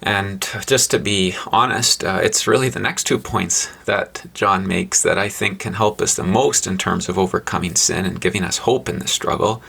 And 0.00 0.46
just 0.66 0.92
to 0.92 0.98
be 0.98 1.34
honest, 1.48 2.04
uh, 2.04 2.20
it's 2.22 2.46
really 2.46 2.68
the 2.68 2.78
next 2.78 3.04
two 3.04 3.18
points 3.18 3.68
that 3.84 4.26
John 4.32 4.66
makes 4.66 5.02
that 5.02 5.18
I 5.18 5.28
think 5.28 5.58
can 5.58 5.74
help 5.74 6.00
us 6.00 6.14
the 6.14 6.22
most 6.22 6.66
in 6.66 6.78
terms 6.78 7.08
of 7.08 7.18
overcoming 7.18 7.74
sin 7.74 8.06
and 8.06 8.20
giving 8.20 8.44
us 8.44 8.58
hope 8.58 8.88
in 8.88 9.00
the 9.00 9.08
struggle. 9.08 9.60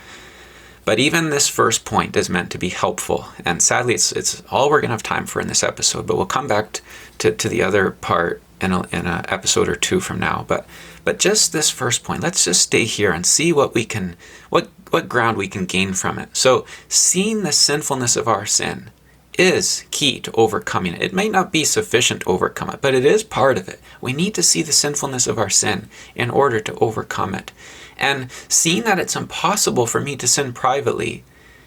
But 0.84 1.00
even 1.00 1.30
this 1.30 1.48
first 1.48 1.84
point 1.84 2.16
is 2.16 2.30
meant 2.30 2.50
to 2.52 2.58
be 2.58 2.68
helpful. 2.68 3.26
And 3.44 3.60
sadly, 3.60 3.94
it's, 3.94 4.12
it's 4.12 4.42
all 4.50 4.70
we're 4.70 4.80
going 4.80 4.88
to 4.88 4.94
have 4.94 5.02
time 5.02 5.26
for 5.26 5.40
in 5.40 5.48
this 5.48 5.64
episode. 5.64 6.06
But 6.06 6.16
we'll 6.16 6.26
come 6.26 6.48
back 6.48 6.80
to, 7.18 7.32
to 7.32 7.48
the 7.48 7.62
other 7.62 7.90
part 7.90 8.40
in 8.60 8.72
an 8.72 8.86
in 8.92 9.06
a 9.06 9.24
episode 9.28 9.68
or 9.68 9.76
two 9.76 10.00
from 10.00 10.20
now. 10.20 10.44
But, 10.46 10.64
but 11.10 11.18
just 11.18 11.52
this 11.52 11.70
first 11.70 12.04
point, 12.04 12.22
let's 12.22 12.44
just 12.44 12.62
stay 12.62 12.84
here 12.84 13.10
and 13.10 13.26
see 13.26 13.52
what 13.52 13.74
we 13.74 13.84
can, 13.84 14.14
what, 14.48 14.68
what 14.90 15.08
ground 15.08 15.36
we 15.36 15.48
can 15.48 15.66
gain 15.66 15.92
from 15.92 16.20
it. 16.20 16.36
So, 16.36 16.64
seeing 16.86 17.42
the 17.42 17.50
sinfulness 17.50 18.14
of 18.14 18.28
our 18.28 18.46
sin 18.46 18.90
is 19.36 19.84
key 19.90 20.20
to 20.20 20.30
overcoming 20.34 20.94
it. 20.94 21.02
It 21.02 21.12
may 21.12 21.28
not 21.28 21.50
be 21.50 21.64
sufficient 21.64 22.20
to 22.20 22.28
overcome 22.28 22.70
it, 22.70 22.80
but 22.80 22.94
it 22.94 23.04
is 23.04 23.24
part 23.24 23.58
of 23.58 23.68
it. 23.68 23.80
We 24.00 24.12
need 24.12 24.36
to 24.36 24.42
see 24.44 24.62
the 24.62 24.70
sinfulness 24.70 25.26
of 25.26 25.36
our 25.36 25.50
sin 25.50 25.88
in 26.14 26.30
order 26.30 26.60
to 26.60 26.76
overcome 26.76 27.34
it. 27.34 27.50
And 27.96 28.30
seeing 28.46 28.84
that 28.84 29.00
it's 29.00 29.16
impossible 29.16 29.88
for 29.88 30.00
me 30.00 30.14
to 30.14 30.28
sin 30.28 30.52
privately 30.52 31.24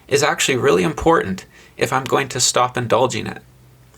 is 0.08 0.22
actually 0.22 0.56
really 0.56 0.84
important 0.84 1.44
if 1.76 1.92
I'm 1.92 2.04
going 2.04 2.30
to 2.30 2.40
stop 2.40 2.78
indulging 2.78 3.26
it. 3.26 3.42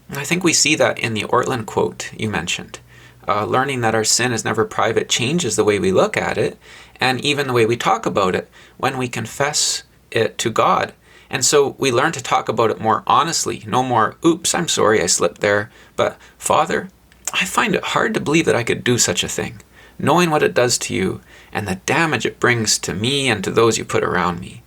And 0.08 0.18
I 0.18 0.24
think 0.24 0.42
we 0.42 0.52
see 0.52 0.74
that 0.74 0.98
in 0.98 1.14
the 1.14 1.22
Ortlund 1.22 1.66
quote 1.66 2.12
you 2.18 2.28
mentioned. 2.28 2.80
Uh, 3.28 3.44
learning 3.44 3.80
that 3.80 3.94
our 3.94 4.04
sin 4.04 4.32
is 4.32 4.44
never 4.44 4.64
private 4.64 5.08
changes 5.08 5.56
the 5.56 5.64
way 5.64 5.78
we 5.78 5.90
look 5.90 6.16
at 6.16 6.38
it 6.38 6.56
and 7.00 7.20
even 7.24 7.48
the 7.48 7.52
way 7.52 7.66
we 7.66 7.76
talk 7.76 8.06
about 8.06 8.34
it 8.34 8.48
when 8.76 8.96
we 8.96 9.08
confess 9.08 9.82
it 10.12 10.38
to 10.38 10.48
God 10.48 10.92
and 11.28 11.44
so 11.44 11.74
we 11.78 11.90
learn 11.90 12.12
to 12.12 12.22
talk 12.22 12.48
about 12.48 12.70
it 12.70 12.80
more 12.80 13.02
honestly. 13.06 13.62
No 13.66 13.82
more, 13.82 14.16
oops, 14.24 14.54
I'm 14.54 14.68
sorry 14.68 15.02
I 15.02 15.06
slipped 15.06 15.40
there. 15.40 15.70
But, 15.96 16.18
Father, 16.38 16.88
I 17.32 17.44
find 17.44 17.74
it 17.74 17.84
hard 17.84 18.14
to 18.14 18.20
believe 18.20 18.46
that 18.46 18.56
I 18.56 18.62
could 18.62 18.84
do 18.84 18.98
such 18.98 19.24
a 19.24 19.28
thing, 19.28 19.60
knowing 19.98 20.30
what 20.30 20.42
it 20.42 20.54
does 20.54 20.78
to 20.78 20.94
you 20.94 21.20
and 21.52 21.66
the 21.66 21.76
damage 21.86 22.26
it 22.26 22.40
brings 22.40 22.78
to 22.78 22.94
me 22.94 23.28
and 23.28 23.42
to 23.44 23.50
those 23.50 23.78
you 23.78 23.84
put 23.84 24.04
around 24.04 24.40
me. 24.40 24.62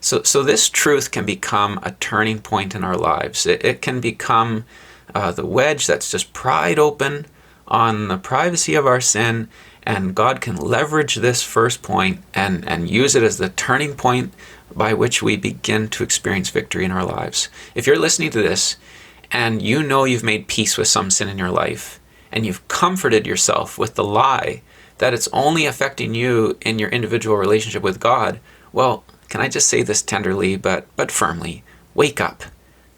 So, 0.00 0.22
so 0.22 0.42
this 0.42 0.68
truth 0.68 1.10
can 1.10 1.24
become 1.24 1.80
a 1.82 1.92
turning 1.92 2.38
point 2.40 2.74
in 2.74 2.84
our 2.84 2.96
lives. 2.96 3.46
It, 3.46 3.64
it 3.64 3.82
can 3.82 4.00
become 4.00 4.64
uh, 5.14 5.32
the 5.32 5.46
wedge 5.46 5.86
that's 5.86 6.10
just 6.10 6.32
pried 6.32 6.78
open 6.78 7.26
on 7.68 8.08
the 8.08 8.18
privacy 8.18 8.74
of 8.74 8.86
our 8.86 9.00
sin, 9.00 9.48
and 9.82 10.14
God 10.14 10.40
can 10.40 10.56
leverage 10.56 11.16
this 11.16 11.42
first 11.42 11.82
point 11.82 12.20
and, 12.34 12.66
and 12.68 12.90
use 12.90 13.14
it 13.14 13.22
as 13.22 13.38
the 13.38 13.50
turning 13.50 13.94
point 13.94 14.34
by 14.74 14.92
which 14.92 15.22
we 15.22 15.36
begin 15.36 15.88
to 15.88 16.02
experience 16.02 16.50
victory 16.50 16.84
in 16.84 16.90
our 16.90 17.04
lives. 17.04 17.48
If 17.74 17.86
you're 17.86 17.98
listening 17.98 18.30
to 18.30 18.42
this 18.42 18.76
and 19.30 19.62
you 19.62 19.82
know 19.82 20.04
you've 20.04 20.24
made 20.24 20.48
peace 20.48 20.76
with 20.76 20.88
some 20.88 21.10
sin 21.10 21.28
in 21.28 21.38
your 21.38 21.50
life, 21.50 22.00
and 22.30 22.44
you've 22.44 22.66
comforted 22.68 23.26
yourself 23.26 23.78
with 23.78 23.94
the 23.94 24.04
lie 24.04 24.62
that 24.98 25.14
it's 25.14 25.28
only 25.32 25.66
affecting 25.66 26.14
you 26.14 26.58
in 26.60 26.78
your 26.78 26.88
individual 26.90 27.36
relationship 27.36 27.82
with 27.82 28.00
God, 28.00 28.40
well, 28.72 29.04
can 29.28 29.40
I 29.40 29.48
just 29.48 29.68
say 29.68 29.82
this 29.82 30.02
tenderly 30.02 30.56
but 30.56 30.86
but 30.96 31.10
firmly? 31.10 31.62
Wake 31.94 32.20
up. 32.20 32.44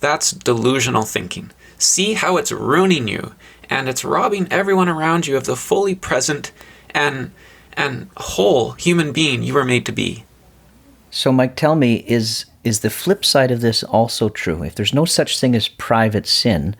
That's 0.00 0.30
delusional 0.30 1.02
thinking. 1.02 1.50
See 1.78 2.14
how 2.14 2.36
it's 2.36 2.52
ruining 2.52 3.08
you 3.08 3.34
and 3.70 3.88
it's 3.88 4.04
robbing 4.04 4.48
everyone 4.50 4.88
around 4.88 5.26
you 5.26 5.36
of 5.36 5.44
the 5.44 5.56
fully 5.56 5.94
present 5.94 6.52
and 6.90 7.30
and 7.74 8.10
whole 8.16 8.72
human 8.72 9.12
being 9.12 9.42
you 9.42 9.54
were 9.54 9.64
made 9.64 9.86
to 9.86 9.92
be. 9.92 10.24
So 11.10 11.32
Mike, 11.32 11.56
tell 11.56 11.76
me 11.76 12.04
is 12.06 12.44
is 12.62 12.80
the 12.80 12.90
flip 12.90 13.24
side 13.24 13.50
of 13.50 13.60
this 13.60 13.82
also 13.84 14.28
true? 14.28 14.62
If 14.62 14.74
there's 14.74 14.92
no 14.92 15.04
such 15.04 15.38
thing 15.40 15.54
as 15.54 15.68
private 15.68 16.26
sin, 16.26 16.76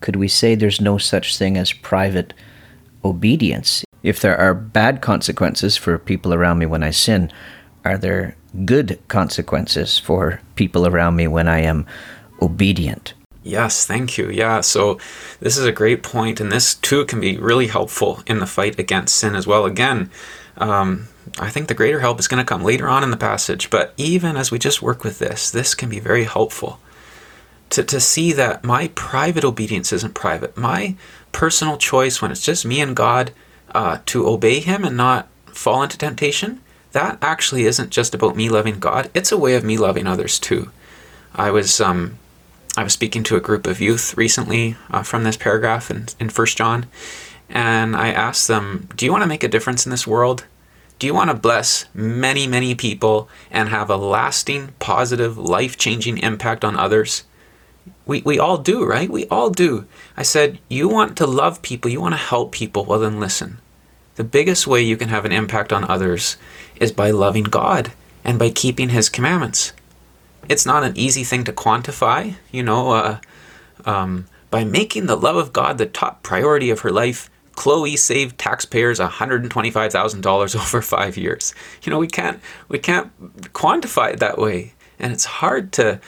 could 0.00 0.16
we 0.16 0.28
say 0.28 0.54
there's 0.54 0.80
no 0.80 0.98
such 0.98 1.36
thing 1.36 1.56
as 1.56 1.72
private 1.72 2.32
obedience? 3.04 3.84
If 4.02 4.20
there 4.20 4.36
are 4.36 4.54
bad 4.54 5.00
consequences 5.00 5.76
for 5.76 5.98
people 5.98 6.32
around 6.32 6.58
me 6.58 6.66
when 6.66 6.84
I 6.84 6.90
sin, 6.90 7.32
are 7.84 7.98
there 7.98 8.36
good 8.64 9.00
consequences 9.08 9.98
for 9.98 10.40
people 10.54 10.86
around 10.86 11.16
me 11.16 11.26
when 11.26 11.48
I 11.48 11.60
am 11.60 11.86
obedient? 12.40 13.14
Yes, 13.46 13.86
thank 13.86 14.18
you. 14.18 14.28
Yeah, 14.28 14.60
so 14.60 14.98
this 15.38 15.56
is 15.56 15.64
a 15.64 15.70
great 15.70 16.02
point, 16.02 16.40
and 16.40 16.50
this 16.50 16.74
too 16.74 17.04
can 17.04 17.20
be 17.20 17.38
really 17.38 17.68
helpful 17.68 18.22
in 18.26 18.40
the 18.40 18.46
fight 18.46 18.76
against 18.76 19.14
sin 19.14 19.36
as 19.36 19.46
well. 19.46 19.64
Again, 19.64 20.10
um, 20.56 21.06
I 21.38 21.50
think 21.50 21.68
the 21.68 21.74
greater 21.74 22.00
help 22.00 22.18
is 22.18 22.26
going 22.26 22.44
to 22.44 22.48
come 22.48 22.64
later 22.64 22.88
on 22.88 23.04
in 23.04 23.12
the 23.12 23.16
passage, 23.16 23.70
but 23.70 23.94
even 23.96 24.36
as 24.36 24.50
we 24.50 24.58
just 24.58 24.82
work 24.82 25.04
with 25.04 25.20
this, 25.20 25.48
this 25.48 25.76
can 25.76 25.88
be 25.88 26.00
very 26.00 26.24
helpful 26.24 26.80
to, 27.70 27.84
to 27.84 28.00
see 28.00 28.32
that 28.32 28.64
my 28.64 28.88
private 28.96 29.44
obedience 29.44 29.92
isn't 29.92 30.14
private. 30.14 30.56
My 30.56 30.96
personal 31.30 31.76
choice, 31.76 32.20
when 32.20 32.32
it's 32.32 32.44
just 32.44 32.66
me 32.66 32.80
and 32.80 32.96
God, 32.96 33.30
uh, 33.72 33.98
to 34.06 34.26
obey 34.26 34.58
Him 34.58 34.84
and 34.84 34.96
not 34.96 35.28
fall 35.46 35.84
into 35.84 35.96
temptation, 35.96 36.62
that 36.90 37.18
actually 37.22 37.64
isn't 37.64 37.90
just 37.90 38.12
about 38.12 38.34
me 38.34 38.48
loving 38.48 38.80
God. 38.80 39.08
It's 39.14 39.30
a 39.30 39.38
way 39.38 39.54
of 39.54 39.62
me 39.62 39.78
loving 39.78 40.08
others 40.08 40.40
too. 40.40 40.72
I 41.32 41.52
was 41.52 41.80
um, 41.80 42.18
I 42.76 42.84
was 42.84 42.92
speaking 42.92 43.22
to 43.24 43.36
a 43.36 43.40
group 43.40 43.66
of 43.66 43.80
youth 43.80 44.16
recently 44.16 44.76
uh, 44.90 45.02
from 45.02 45.24
this 45.24 45.36
paragraph 45.36 45.90
in 45.90 46.06
in 46.20 46.28
First 46.28 46.58
John, 46.58 46.86
and 47.48 47.96
I 47.96 48.08
asked 48.08 48.48
them, 48.48 48.88
"Do 48.94 49.06
you 49.06 49.12
want 49.12 49.22
to 49.22 49.28
make 49.28 49.44
a 49.44 49.48
difference 49.48 49.86
in 49.86 49.90
this 49.90 50.06
world? 50.06 50.44
Do 50.98 51.06
you 51.06 51.12
want 51.12 51.28
to 51.28 51.36
bless 51.36 51.84
many, 51.92 52.46
many 52.46 52.74
people 52.74 53.28
and 53.50 53.68
have 53.68 53.90
a 53.90 53.96
lasting, 53.96 54.72
positive, 54.78 55.36
life 55.36 55.76
changing 55.76 56.18
impact 56.18 56.64
on 56.64 56.76
others? 56.76 57.24
We, 58.06 58.22
we 58.22 58.38
all 58.38 58.56
do, 58.56 58.84
right? 58.84 59.10
We 59.10 59.26
all 59.26 59.50
do. 59.50 59.86
I 60.16 60.22
said, 60.22 60.58
You 60.68 60.88
want 60.88 61.16
to 61.18 61.26
love 61.26 61.60
people, 61.60 61.90
you 61.90 62.00
want 62.00 62.14
to 62.14 62.18
help 62.18 62.52
people, 62.52 62.84
well, 62.86 63.00
then 63.00 63.20
listen. 63.20 63.58
The 64.14 64.24
biggest 64.24 64.66
way 64.66 64.80
you 64.80 64.96
can 64.96 65.10
have 65.10 65.26
an 65.26 65.32
impact 65.32 65.70
on 65.70 65.84
others 65.84 66.38
is 66.80 66.92
by 66.92 67.10
loving 67.10 67.44
God 67.44 67.92
and 68.24 68.38
by 68.38 68.48
keeping 68.48 68.88
His 68.88 69.10
commandments. 69.10 69.74
It's 70.48 70.66
not 70.66 70.84
an 70.84 70.96
easy 70.96 71.24
thing 71.24 71.44
to 71.44 71.52
quantify, 71.52 72.36
you 72.50 72.62
know, 72.62 72.90
uh, 72.90 73.18
um, 73.84 74.26
by 74.50 74.64
making 74.64 75.06
the 75.06 75.16
love 75.16 75.36
of 75.36 75.52
God 75.52 75.78
the 75.78 75.86
top 75.86 76.22
priority 76.22 76.70
of 76.70 76.80
her 76.80 76.90
life 76.90 77.30
Chloe 77.56 77.96
saved 77.96 78.38
taxpayers 78.38 79.00
$125,000 79.00 80.56
over 80.62 80.82
5 80.82 81.16
years. 81.16 81.54
You 81.82 81.90
know, 81.90 81.98
we 81.98 82.06
can't 82.06 82.40
we 82.68 82.78
can't 82.78 83.10
quantify 83.52 84.12
it 84.12 84.20
that 84.20 84.38
way 84.38 84.74
and 84.98 85.12
it's 85.12 85.24
hard 85.24 85.72
to 85.72 86.00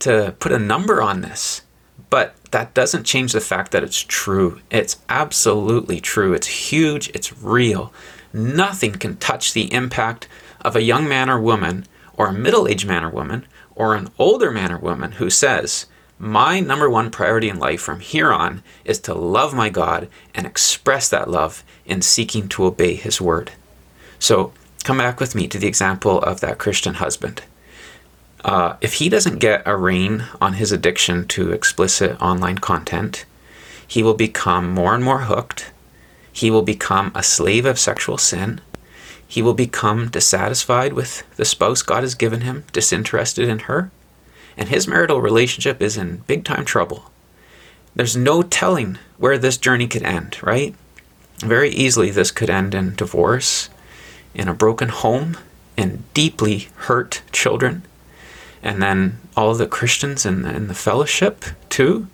to 0.00 0.34
put 0.38 0.52
a 0.52 0.58
number 0.58 1.00
on 1.00 1.20
this. 1.20 1.62
But 2.10 2.36
that 2.50 2.74
doesn't 2.74 3.04
change 3.04 3.32
the 3.32 3.40
fact 3.40 3.72
that 3.72 3.82
it's 3.82 4.00
true. 4.00 4.60
It's 4.70 4.98
absolutely 5.08 6.00
true. 6.00 6.34
It's 6.34 6.46
huge, 6.46 7.08
it's 7.10 7.36
real. 7.42 7.92
Nothing 8.32 8.92
can 8.92 9.16
touch 9.16 9.52
the 9.52 9.72
impact 9.72 10.28
of 10.60 10.76
a 10.76 10.82
young 10.82 11.08
man 11.08 11.30
or 11.30 11.40
woman 11.40 11.86
or 12.14 12.28
a 12.28 12.32
middle-aged 12.32 12.86
man 12.86 13.04
or 13.04 13.10
woman 13.10 13.46
or 13.76 13.94
an 13.94 14.08
older 14.18 14.50
man 14.50 14.72
or 14.72 14.78
woman 14.78 15.12
who 15.12 15.30
says, 15.30 15.86
my 16.18 16.60
number 16.60 16.88
one 16.88 17.10
priority 17.10 17.50
in 17.50 17.58
life 17.58 17.80
from 17.80 18.00
here 18.00 18.32
on 18.32 18.62
is 18.84 18.98
to 19.00 19.14
love 19.14 19.54
my 19.54 19.68
God 19.68 20.08
and 20.34 20.46
express 20.46 21.08
that 21.10 21.30
love 21.30 21.62
in 21.84 22.00
seeking 22.00 22.48
to 22.48 22.64
obey 22.64 22.94
His 22.94 23.20
word. 23.20 23.52
So, 24.18 24.52
come 24.82 24.98
back 24.98 25.20
with 25.20 25.34
me 25.34 25.46
to 25.48 25.58
the 25.58 25.66
example 25.66 26.20
of 26.22 26.40
that 26.40 26.58
Christian 26.58 26.94
husband. 26.94 27.42
Uh, 28.44 28.76
if 28.80 28.94
he 28.94 29.08
doesn't 29.08 29.40
get 29.40 29.62
a 29.66 29.76
rein 29.76 30.24
on 30.40 30.54
his 30.54 30.70
addiction 30.70 31.26
to 31.26 31.50
explicit 31.50 32.20
online 32.22 32.58
content, 32.58 33.24
he 33.86 34.02
will 34.02 34.14
become 34.14 34.70
more 34.70 34.94
and 34.94 35.02
more 35.02 35.22
hooked. 35.22 35.72
He 36.32 36.50
will 36.50 36.62
become 36.62 37.10
a 37.14 37.24
slave 37.24 37.66
of 37.66 37.78
sexual 37.78 38.18
sin. 38.18 38.60
He 39.28 39.42
will 39.42 39.54
become 39.54 40.08
dissatisfied 40.08 40.92
with 40.92 41.22
the 41.36 41.44
spouse 41.44 41.82
God 41.82 42.02
has 42.02 42.14
given 42.14 42.42
him, 42.42 42.64
disinterested 42.72 43.48
in 43.48 43.60
her 43.60 43.90
and 44.56 44.68
his 44.68 44.88
marital 44.88 45.20
relationship 45.20 45.82
is 45.82 45.96
in 45.96 46.18
big 46.26 46.44
time 46.44 46.64
trouble. 46.64 47.10
There's 47.94 48.16
no 48.16 48.42
telling 48.42 48.98
where 49.18 49.38
this 49.38 49.56
journey 49.56 49.86
could 49.86 50.02
end, 50.02 50.38
right? 50.42 50.74
Very 51.38 51.70
easily, 51.70 52.10
this 52.10 52.30
could 52.30 52.50
end 52.50 52.74
in 52.74 52.94
divorce, 52.94 53.68
in 54.34 54.48
a 54.48 54.54
broken 54.54 54.88
home, 54.88 55.36
in 55.76 56.04
deeply 56.14 56.68
hurt 56.74 57.22
children, 57.32 57.82
and 58.62 58.82
then 58.82 59.20
all 59.36 59.54
the 59.54 59.66
Christians 59.66 60.24
in 60.24 60.42
the, 60.42 60.54
in 60.54 60.68
the 60.68 60.74
fellowship, 60.74 61.44
too. 61.68 62.08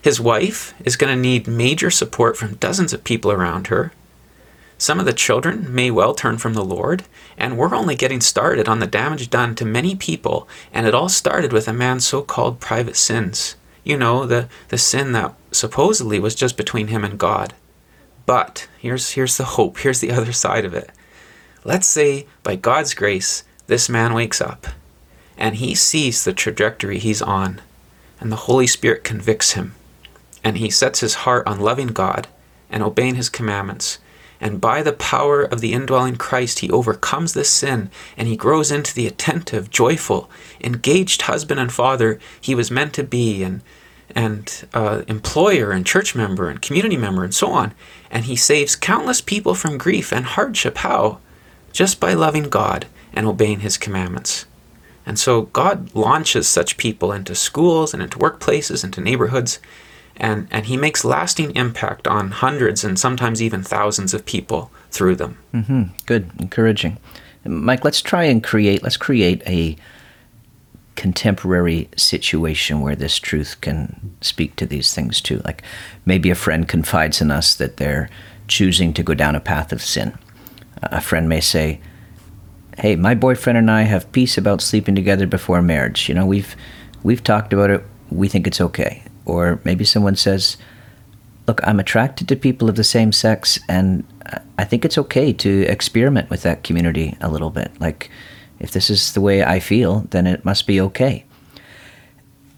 His 0.00 0.20
wife 0.20 0.74
is 0.84 0.96
going 0.96 1.14
to 1.14 1.20
need 1.20 1.46
major 1.46 1.90
support 1.90 2.36
from 2.36 2.54
dozens 2.56 2.92
of 2.92 3.04
people 3.04 3.32
around 3.32 3.66
her 3.68 3.92
some 4.78 5.00
of 5.00 5.06
the 5.06 5.12
children 5.12 5.74
may 5.74 5.90
well 5.90 6.14
turn 6.14 6.38
from 6.38 6.54
the 6.54 6.64
Lord, 6.64 7.02
and 7.36 7.58
we're 7.58 7.74
only 7.74 7.96
getting 7.96 8.20
started 8.20 8.68
on 8.68 8.78
the 8.78 8.86
damage 8.86 9.28
done 9.28 9.54
to 9.56 9.64
many 9.64 9.96
people, 9.96 10.48
and 10.72 10.86
it 10.86 10.94
all 10.94 11.08
started 11.08 11.52
with 11.52 11.66
a 11.66 11.72
man's 11.72 12.06
so 12.06 12.22
called 12.22 12.60
private 12.60 12.96
sins. 12.96 13.56
You 13.82 13.96
know, 13.96 14.24
the, 14.24 14.48
the 14.68 14.78
sin 14.78 15.12
that 15.12 15.34
supposedly 15.50 16.20
was 16.20 16.34
just 16.34 16.56
between 16.56 16.88
him 16.88 17.04
and 17.04 17.18
God. 17.18 17.54
But 18.24 18.68
here's, 18.78 19.10
here's 19.10 19.36
the 19.36 19.44
hope, 19.44 19.78
here's 19.78 20.00
the 20.00 20.12
other 20.12 20.32
side 20.32 20.64
of 20.64 20.74
it. 20.74 20.90
Let's 21.64 21.86
say, 21.86 22.26
by 22.42 22.56
God's 22.56 22.94
grace, 22.94 23.42
this 23.66 23.88
man 23.88 24.14
wakes 24.14 24.40
up 24.40 24.68
and 25.38 25.56
he 25.56 25.74
sees 25.74 26.24
the 26.24 26.32
trajectory 26.32 26.98
he's 26.98 27.22
on, 27.22 27.60
and 28.20 28.32
the 28.32 28.36
Holy 28.36 28.66
Spirit 28.66 29.04
convicts 29.04 29.52
him, 29.52 29.74
and 30.42 30.58
he 30.58 30.68
sets 30.68 31.00
his 31.00 31.14
heart 31.14 31.46
on 31.46 31.60
loving 31.60 31.88
God 31.88 32.26
and 32.68 32.82
obeying 32.82 33.14
his 33.14 33.30
commandments 33.30 33.98
and 34.40 34.60
by 34.60 34.82
the 34.82 34.92
power 34.92 35.42
of 35.42 35.60
the 35.60 35.72
indwelling 35.72 36.16
Christ, 36.16 36.60
he 36.60 36.70
overcomes 36.70 37.32
this 37.32 37.50
sin 37.50 37.90
and 38.16 38.28
he 38.28 38.36
grows 38.36 38.70
into 38.70 38.94
the 38.94 39.06
attentive, 39.06 39.70
joyful, 39.70 40.30
engaged 40.62 41.22
husband 41.22 41.58
and 41.60 41.72
father 41.72 42.18
he 42.40 42.54
was 42.54 42.70
meant 42.70 42.92
to 42.94 43.04
be, 43.04 43.42
and, 43.42 43.62
and 44.14 44.66
uh, 44.72 45.02
employer 45.08 45.72
and 45.72 45.84
church 45.84 46.14
member 46.14 46.48
and 46.48 46.62
community 46.62 46.96
member 46.96 47.24
and 47.24 47.34
so 47.34 47.50
on. 47.50 47.74
And 48.10 48.26
he 48.26 48.36
saves 48.36 48.76
countless 48.76 49.20
people 49.20 49.54
from 49.54 49.78
grief 49.78 50.12
and 50.12 50.24
hardship. 50.24 50.78
How? 50.78 51.18
Just 51.72 51.98
by 51.98 52.14
loving 52.14 52.44
God 52.44 52.86
and 53.12 53.26
obeying 53.26 53.60
his 53.60 53.76
commandments. 53.76 54.46
And 55.04 55.18
so 55.18 55.42
God 55.42 55.94
launches 55.94 56.46
such 56.46 56.76
people 56.76 57.12
into 57.12 57.34
schools 57.34 57.94
and 57.94 58.02
into 58.02 58.18
workplaces, 58.18 58.84
into 58.84 59.00
neighborhoods, 59.00 59.58
and, 60.18 60.48
and 60.50 60.66
he 60.66 60.76
makes 60.76 61.04
lasting 61.04 61.54
impact 61.54 62.06
on 62.06 62.30
hundreds 62.30 62.84
and 62.84 62.98
sometimes 62.98 63.40
even 63.40 63.62
thousands 63.62 64.12
of 64.12 64.26
people 64.26 64.70
through 64.90 65.16
them. 65.16 65.38
Mm-hmm. 65.54 65.82
Good, 66.06 66.30
encouraging. 66.38 66.98
Mike, 67.44 67.84
let's 67.84 68.02
try 68.02 68.24
and 68.24 68.42
create, 68.42 68.82
let's 68.82 68.96
create 68.96 69.42
a 69.46 69.76
contemporary 70.96 71.88
situation 71.96 72.80
where 72.80 72.96
this 72.96 73.20
truth 73.20 73.60
can 73.60 74.16
speak 74.20 74.56
to 74.56 74.66
these 74.66 74.92
things 74.92 75.20
too. 75.20 75.40
Like 75.44 75.62
maybe 76.04 76.28
a 76.28 76.34
friend 76.34 76.68
confides 76.68 77.20
in 77.20 77.30
us 77.30 77.54
that 77.54 77.76
they're 77.76 78.10
choosing 78.48 78.92
to 78.94 79.04
go 79.04 79.14
down 79.14 79.36
a 79.36 79.40
path 79.40 79.72
of 79.72 79.80
sin. 79.80 80.18
A 80.82 81.00
friend 81.00 81.28
may 81.28 81.40
say, 81.40 81.80
"Hey, 82.78 82.96
my 82.96 83.14
boyfriend 83.14 83.56
and 83.56 83.70
I 83.70 83.82
have 83.82 84.10
peace 84.10 84.36
about 84.36 84.60
sleeping 84.60 84.96
together 84.96 85.26
before 85.26 85.62
marriage. 85.62 86.08
You 86.08 86.16
know, 86.16 86.26
we've 86.26 86.56
we've 87.04 87.22
talked 87.22 87.52
about 87.52 87.70
it. 87.70 87.84
We 88.10 88.26
think 88.26 88.48
it's 88.48 88.60
okay." 88.60 89.04
Or 89.28 89.60
maybe 89.62 89.84
someone 89.84 90.16
says, 90.16 90.56
Look, 91.46 91.60
I'm 91.66 91.80
attracted 91.80 92.28
to 92.28 92.36
people 92.36 92.68
of 92.68 92.76
the 92.76 92.84
same 92.84 93.10
sex, 93.10 93.58
and 93.68 94.04
I 94.58 94.64
think 94.64 94.84
it's 94.84 94.98
okay 94.98 95.32
to 95.32 95.62
experiment 95.62 96.28
with 96.28 96.42
that 96.42 96.62
community 96.62 97.16
a 97.22 97.30
little 97.30 97.48
bit. 97.48 97.70
Like, 97.80 98.10
if 98.58 98.72
this 98.72 98.90
is 98.90 99.12
the 99.12 99.22
way 99.22 99.42
I 99.42 99.60
feel, 99.60 100.00
then 100.10 100.26
it 100.26 100.44
must 100.44 100.66
be 100.66 100.80
okay. 100.80 101.24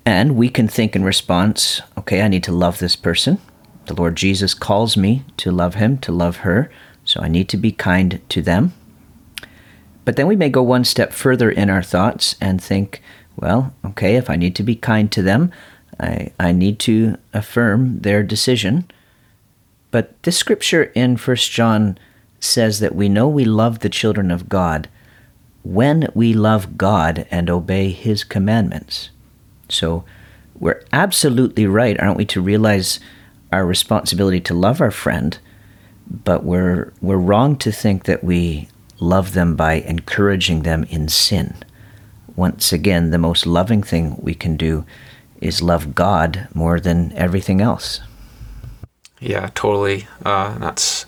And 0.05 0.35
we 0.35 0.49
can 0.49 0.67
think 0.67 0.97
in 0.97 1.05
response, 1.05 1.83
okay, 1.99 2.23
I 2.23 2.29
need 2.29 2.43
to 2.45 2.53
love 2.53 2.79
this 2.79 2.97
person. 2.97 3.39
The 3.87 3.95
Lord 3.95 4.17
Jesus 4.17 4.55
calls 4.55 4.97
me 4.97 5.25
to 5.37 5.53
love 5.53 5.75
him, 5.75 5.99
to 5.99 6.11
love 6.11 6.39
her, 6.39 6.71
so 7.05 7.21
I 7.21 7.29
need 7.29 7.49
to 7.51 7.57
be 7.57 7.71
kind 7.71 8.21
to 8.31 8.43
them. 8.43 8.73
But 10.05 10.17
then 10.17 10.27
we 10.27 10.37
may 10.37 10.49
go 10.49 10.63
one 10.63 10.85
step 10.85 11.13
further 11.13 11.51
in 11.51 11.71
our 11.71 11.83
thoughts 11.83 12.35
and 12.41 12.61
think, 12.61 13.03
well, 13.37 13.75
okay, 13.85 14.17
if 14.17 14.29
I 14.29 14.37
need 14.37 14.57
to 14.57 14.63
be 14.63 14.75
kind 14.75 15.13
to 15.13 15.23
them, 15.23 15.53
I, 16.01 16.33
I 16.41 16.53
need 16.53 16.79
to 16.81 17.17
affirm 17.33 18.01
their 18.01 18.23
decision. 18.23 18.91
But 19.91 20.21
this 20.23 20.37
scripture 20.37 20.85
in 20.95 21.17
1 21.17 21.37
John 21.37 21.99
says 22.41 22.81
that 22.81 22.95
we 22.95 23.09
know 23.09 23.29
we 23.29 23.45
love 23.45 23.81
the 23.81 23.89
children 23.89 24.31
of 24.31 24.49
God 24.49 24.89
when 25.63 26.09
we 26.15 26.33
love 26.33 26.79
God 26.79 27.27
and 27.31 27.51
obey 27.51 27.91
His 27.91 28.25
commandments. 28.25 29.11
So 29.69 30.05
we're 30.59 30.83
absolutely 30.93 31.67
right, 31.67 32.01
aren't 32.01 32.17
we, 32.17 32.25
to 32.27 32.41
realize 32.41 32.99
our 33.53 33.67
responsibility 33.67 34.41
to 34.41 34.55
love 34.55 34.81
our 34.81 34.91
friend, 34.91 35.39
but 36.09 36.45
we're, 36.45 36.93
we're 37.03 37.17
wrong 37.17 37.57
to 37.57 37.71
think 37.71 38.05
that 38.05 38.25
we 38.25 38.69
love 39.01 39.33
them 39.33 39.55
by 39.57 39.75
encouraging 39.75 40.63
them 40.63 40.85
in 40.85 41.09
sin. 41.09 41.55
Once 42.37 42.73
again, 42.73 43.11
the 43.11 43.19
most 43.19 43.47
loving 43.47 43.83
thing 43.83 44.17
we 44.21 44.35
can 44.35 44.57
do 44.57 44.85
is 45.41 45.63
love 45.63 45.95
God 45.95 46.49
more 46.55 46.81
than 46.81 47.13
everything 47.13 47.61
else. 47.61 48.01
Yeah, 49.21 49.51
totally. 49.55 50.07
Uh, 50.25 50.59
that's 50.59 51.07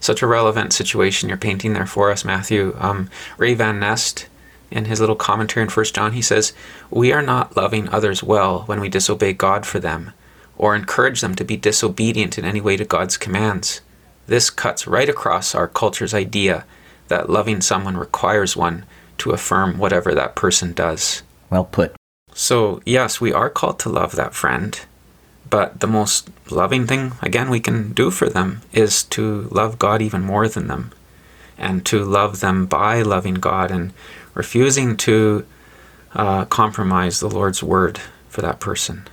such 0.00 0.22
a 0.22 0.26
relevant 0.26 0.72
situation 0.72 1.28
you're 1.28 1.38
painting 1.38 1.72
there 1.72 1.86
for 1.86 2.10
us, 2.10 2.24
Matthew. 2.24 2.76
Um, 2.78 3.08
Ray 3.38 3.54
Van 3.54 3.80
Neste, 3.80 4.26
in 4.70 4.84
his 4.84 5.00
little 5.00 5.16
commentary 5.16 5.62
in 5.62 5.70
First 5.70 5.94
John, 5.94 6.12
he 6.12 6.22
says, 6.22 6.52
"We 6.90 7.12
are 7.12 7.22
not 7.22 7.56
loving 7.56 7.88
others 7.88 8.22
well 8.22 8.64
when 8.66 8.80
we 8.80 8.88
disobey 8.88 9.32
God 9.32 9.64
for 9.64 9.78
them, 9.78 10.12
or 10.58 10.74
encourage 10.74 11.20
them 11.20 11.34
to 11.36 11.44
be 11.44 11.56
disobedient 11.56 12.38
in 12.38 12.44
any 12.44 12.60
way 12.60 12.76
to 12.76 12.84
God's 12.84 13.16
commands. 13.16 13.80
This 14.26 14.50
cuts 14.50 14.86
right 14.86 15.08
across 15.08 15.54
our 15.54 15.68
culture's 15.68 16.14
idea 16.14 16.64
that 17.08 17.30
loving 17.30 17.60
someone 17.60 17.96
requires 17.96 18.56
one 18.56 18.84
to 19.18 19.30
affirm 19.30 19.78
whatever 19.78 20.14
that 20.14 20.34
person 20.34 20.72
does." 20.72 21.22
Well 21.50 21.64
put. 21.64 21.94
So 22.34 22.82
yes, 22.84 23.20
we 23.20 23.32
are 23.32 23.48
called 23.48 23.78
to 23.80 23.88
love 23.88 24.16
that 24.16 24.34
friend 24.34 24.78
but 25.54 25.78
the 25.78 25.86
most 25.86 26.30
loving 26.50 26.84
thing, 26.84 27.12
again, 27.22 27.48
we 27.48 27.60
can 27.60 27.92
do 27.92 28.10
for 28.10 28.28
them 28.28 28.62
is 28.72 29.04
to 29.04 29.42
love 29.52 29.78
God 29.78 30.02
even 30.02 30.22
more 30.22 30.48
than 30.48 30.66
them 30.66 30.90
and 31.56 31.86
to 31.86 32.02
love 32.02 32.40
them 32.40 32.66
by 32.66 33.02
loving 33.02 33.34
God 33.34 33.70
and 33.70 33.92
refusing 34.34 34.96
to 34.96 35.46
uh, 36.14 36.44
compromise 36.46 37.20
the 37.20 37.28
Lord's 37.28 37.62
word 37.62 38.00
for 38.28 38.42
that 38.42 38.58
person. 38.58 39.06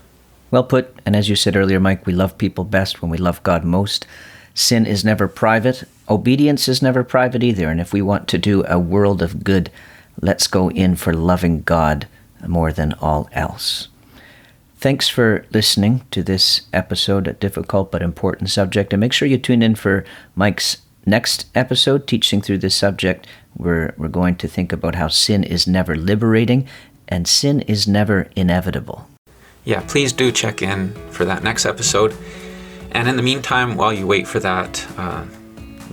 Well 0.49 0.63
put. 0.63 0.97
And 1.05 1.15
as 1.15 1.29
you 1.29 1.36
said 1.36 1.55
earlier, 1.55 1.79
Mike, 1.79 2.07
we 2.07 2.13
love 2.13 2.39
people 2.39 2.63
best 2.63 3.03
when 3.03 3.12
we 3.12 3.19
love 3.19 3.43
God 3.43 3.63
most. 3.63 4.07
Sin 4.55 4.88
is 4.88 5.05
never 5.05 5.27
private. 5.27 5.84
Obedience 6.10 6.67
is 6.67 6.81
never 6.81 7.03
private 7.03 7.43
either. 7.43 7.69
And 7.69 7.79
if 7.79 7.93
we 7.93 8.01
want 8.01 8.27
to 8.29 8.39
do 8.39 8.65
a 8.65 8.79
world 8.79 9.21
of 9.21 9.43
good, 9.43 9.69
let's 10.19 10.47
go 10.47 10.71
in 10.71 10.95
for 10.95 11.13
loving 11.13 11.62
God 11.62 12.07
more 12.47 12.71
than 12.71 12.93
all 12.93 13.30
else. 13.34 13.88
Thanks 14.77 15.08
for 15.08 15.45
listening 15.54 16.06
to 16.10 16.23
this 16.23 16.62
episode, 16.73 17.27
a 17.27 17.34
difficult 17.34 17.91
but 17.91 18.01
important 18.01 18.49
subject. 18.49 18.93
And 18.93 18.99
make 18.99 19.13
sure 19.13 19.27
you 19.27 19.38
tune 19.38 19.62
in 19.62 19.75
for 19.75 20.04
Mike's 20.36 20.77
next 21.06 21.45
episode, 21.54 22.08
teaching 22.08 22.41
through 22.41 22.60
this 22.60 22.75
subject. 22.75 23.27
We're, 23.56 23.93
we're 23.97 24.08
going 24.08 24.38
to 24.38 24.47
think 24.47 24.73
about 24.73 24.95
how 24.95 25.08
sin 25.08 25.43
is 25.43 25.67
never 25.67 25.95
liberating 25.95 26.67
and 27.08 27.27
sin 27.27 27.62
is 27.62 27.88
never 27.88 28.27
inevitable. 28.36 29.08
Yeah, 29.65 29.84
please 29.88 30.13
do 30.13 30.32
check 30.32 30.62
in 30.62 30.93
for 31.12 31.25
that 31.25 31.43
next 31.43 31.65
episode. 31.65 32.15
And 32.91 33.08
in 33.08 33.17
the 33.17 33.23
meantime, 33.23 33.77
while 33.77 33.93
you 33.93 34.08
wait 34.08 34.27
for 34.27 34.39
that, 34.39 34.86
uh, 34.97 35.25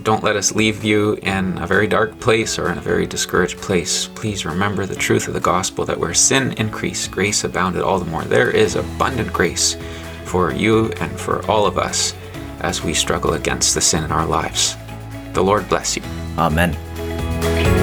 don't 0.03 0.23
let 0.23 0.35
us 0.35 0.55
leave 0.55 0.83
you 0.83 1.13
in 1.21 1.57
a 1.57 1.67
very 1.67 1.87
dark 1.87 2.19
place 2.19 2.57
or 2.57 2.71
in 2.71 2.77
a 2.77 2.81
very 2.81 3.05
discouraged 3.05 3.57
place. 3.57 4.07
Please 4.07 4.45
remember 4.45 4.85
the 4.85 4.95
truth 4.95 5.27
of 5.27 5.33
the 5.33 5.39
gospel 5.39 5.85
that 5.85 5.99
where 5.99 6.13
sin 6.13 6.53
increased, 6.53 7.11
grace 7.11 7.43
abounded 7.43 7.81
all 7.81 7.99
the 7.99 8.09
more. 8.09 8.23
There 8.23 8.51
is 8.51 8.75
abundant 8.75 9.31
grace 9.33 9.77
for 10.25 10.53
you 10.53 10.91
and 10.99 11.11
for 11.19 11.45
all 11.49 11.65
of 11.65 11.77
us 11.77 12.13
as 12.61 12.83
we 12.83 12.93
struggle 12.93 13.33
against 13.33 13.73
the 13.73 13.81
sin 13.81 14.03
in 14.03 14.11
our 14.11 14.25
lives. 14.25 14.75
The 15.33 15.43
Lord 15.43 15.67
bless 15.69 15.95
you. 15.95 16.03
Amen. 16.37 17.78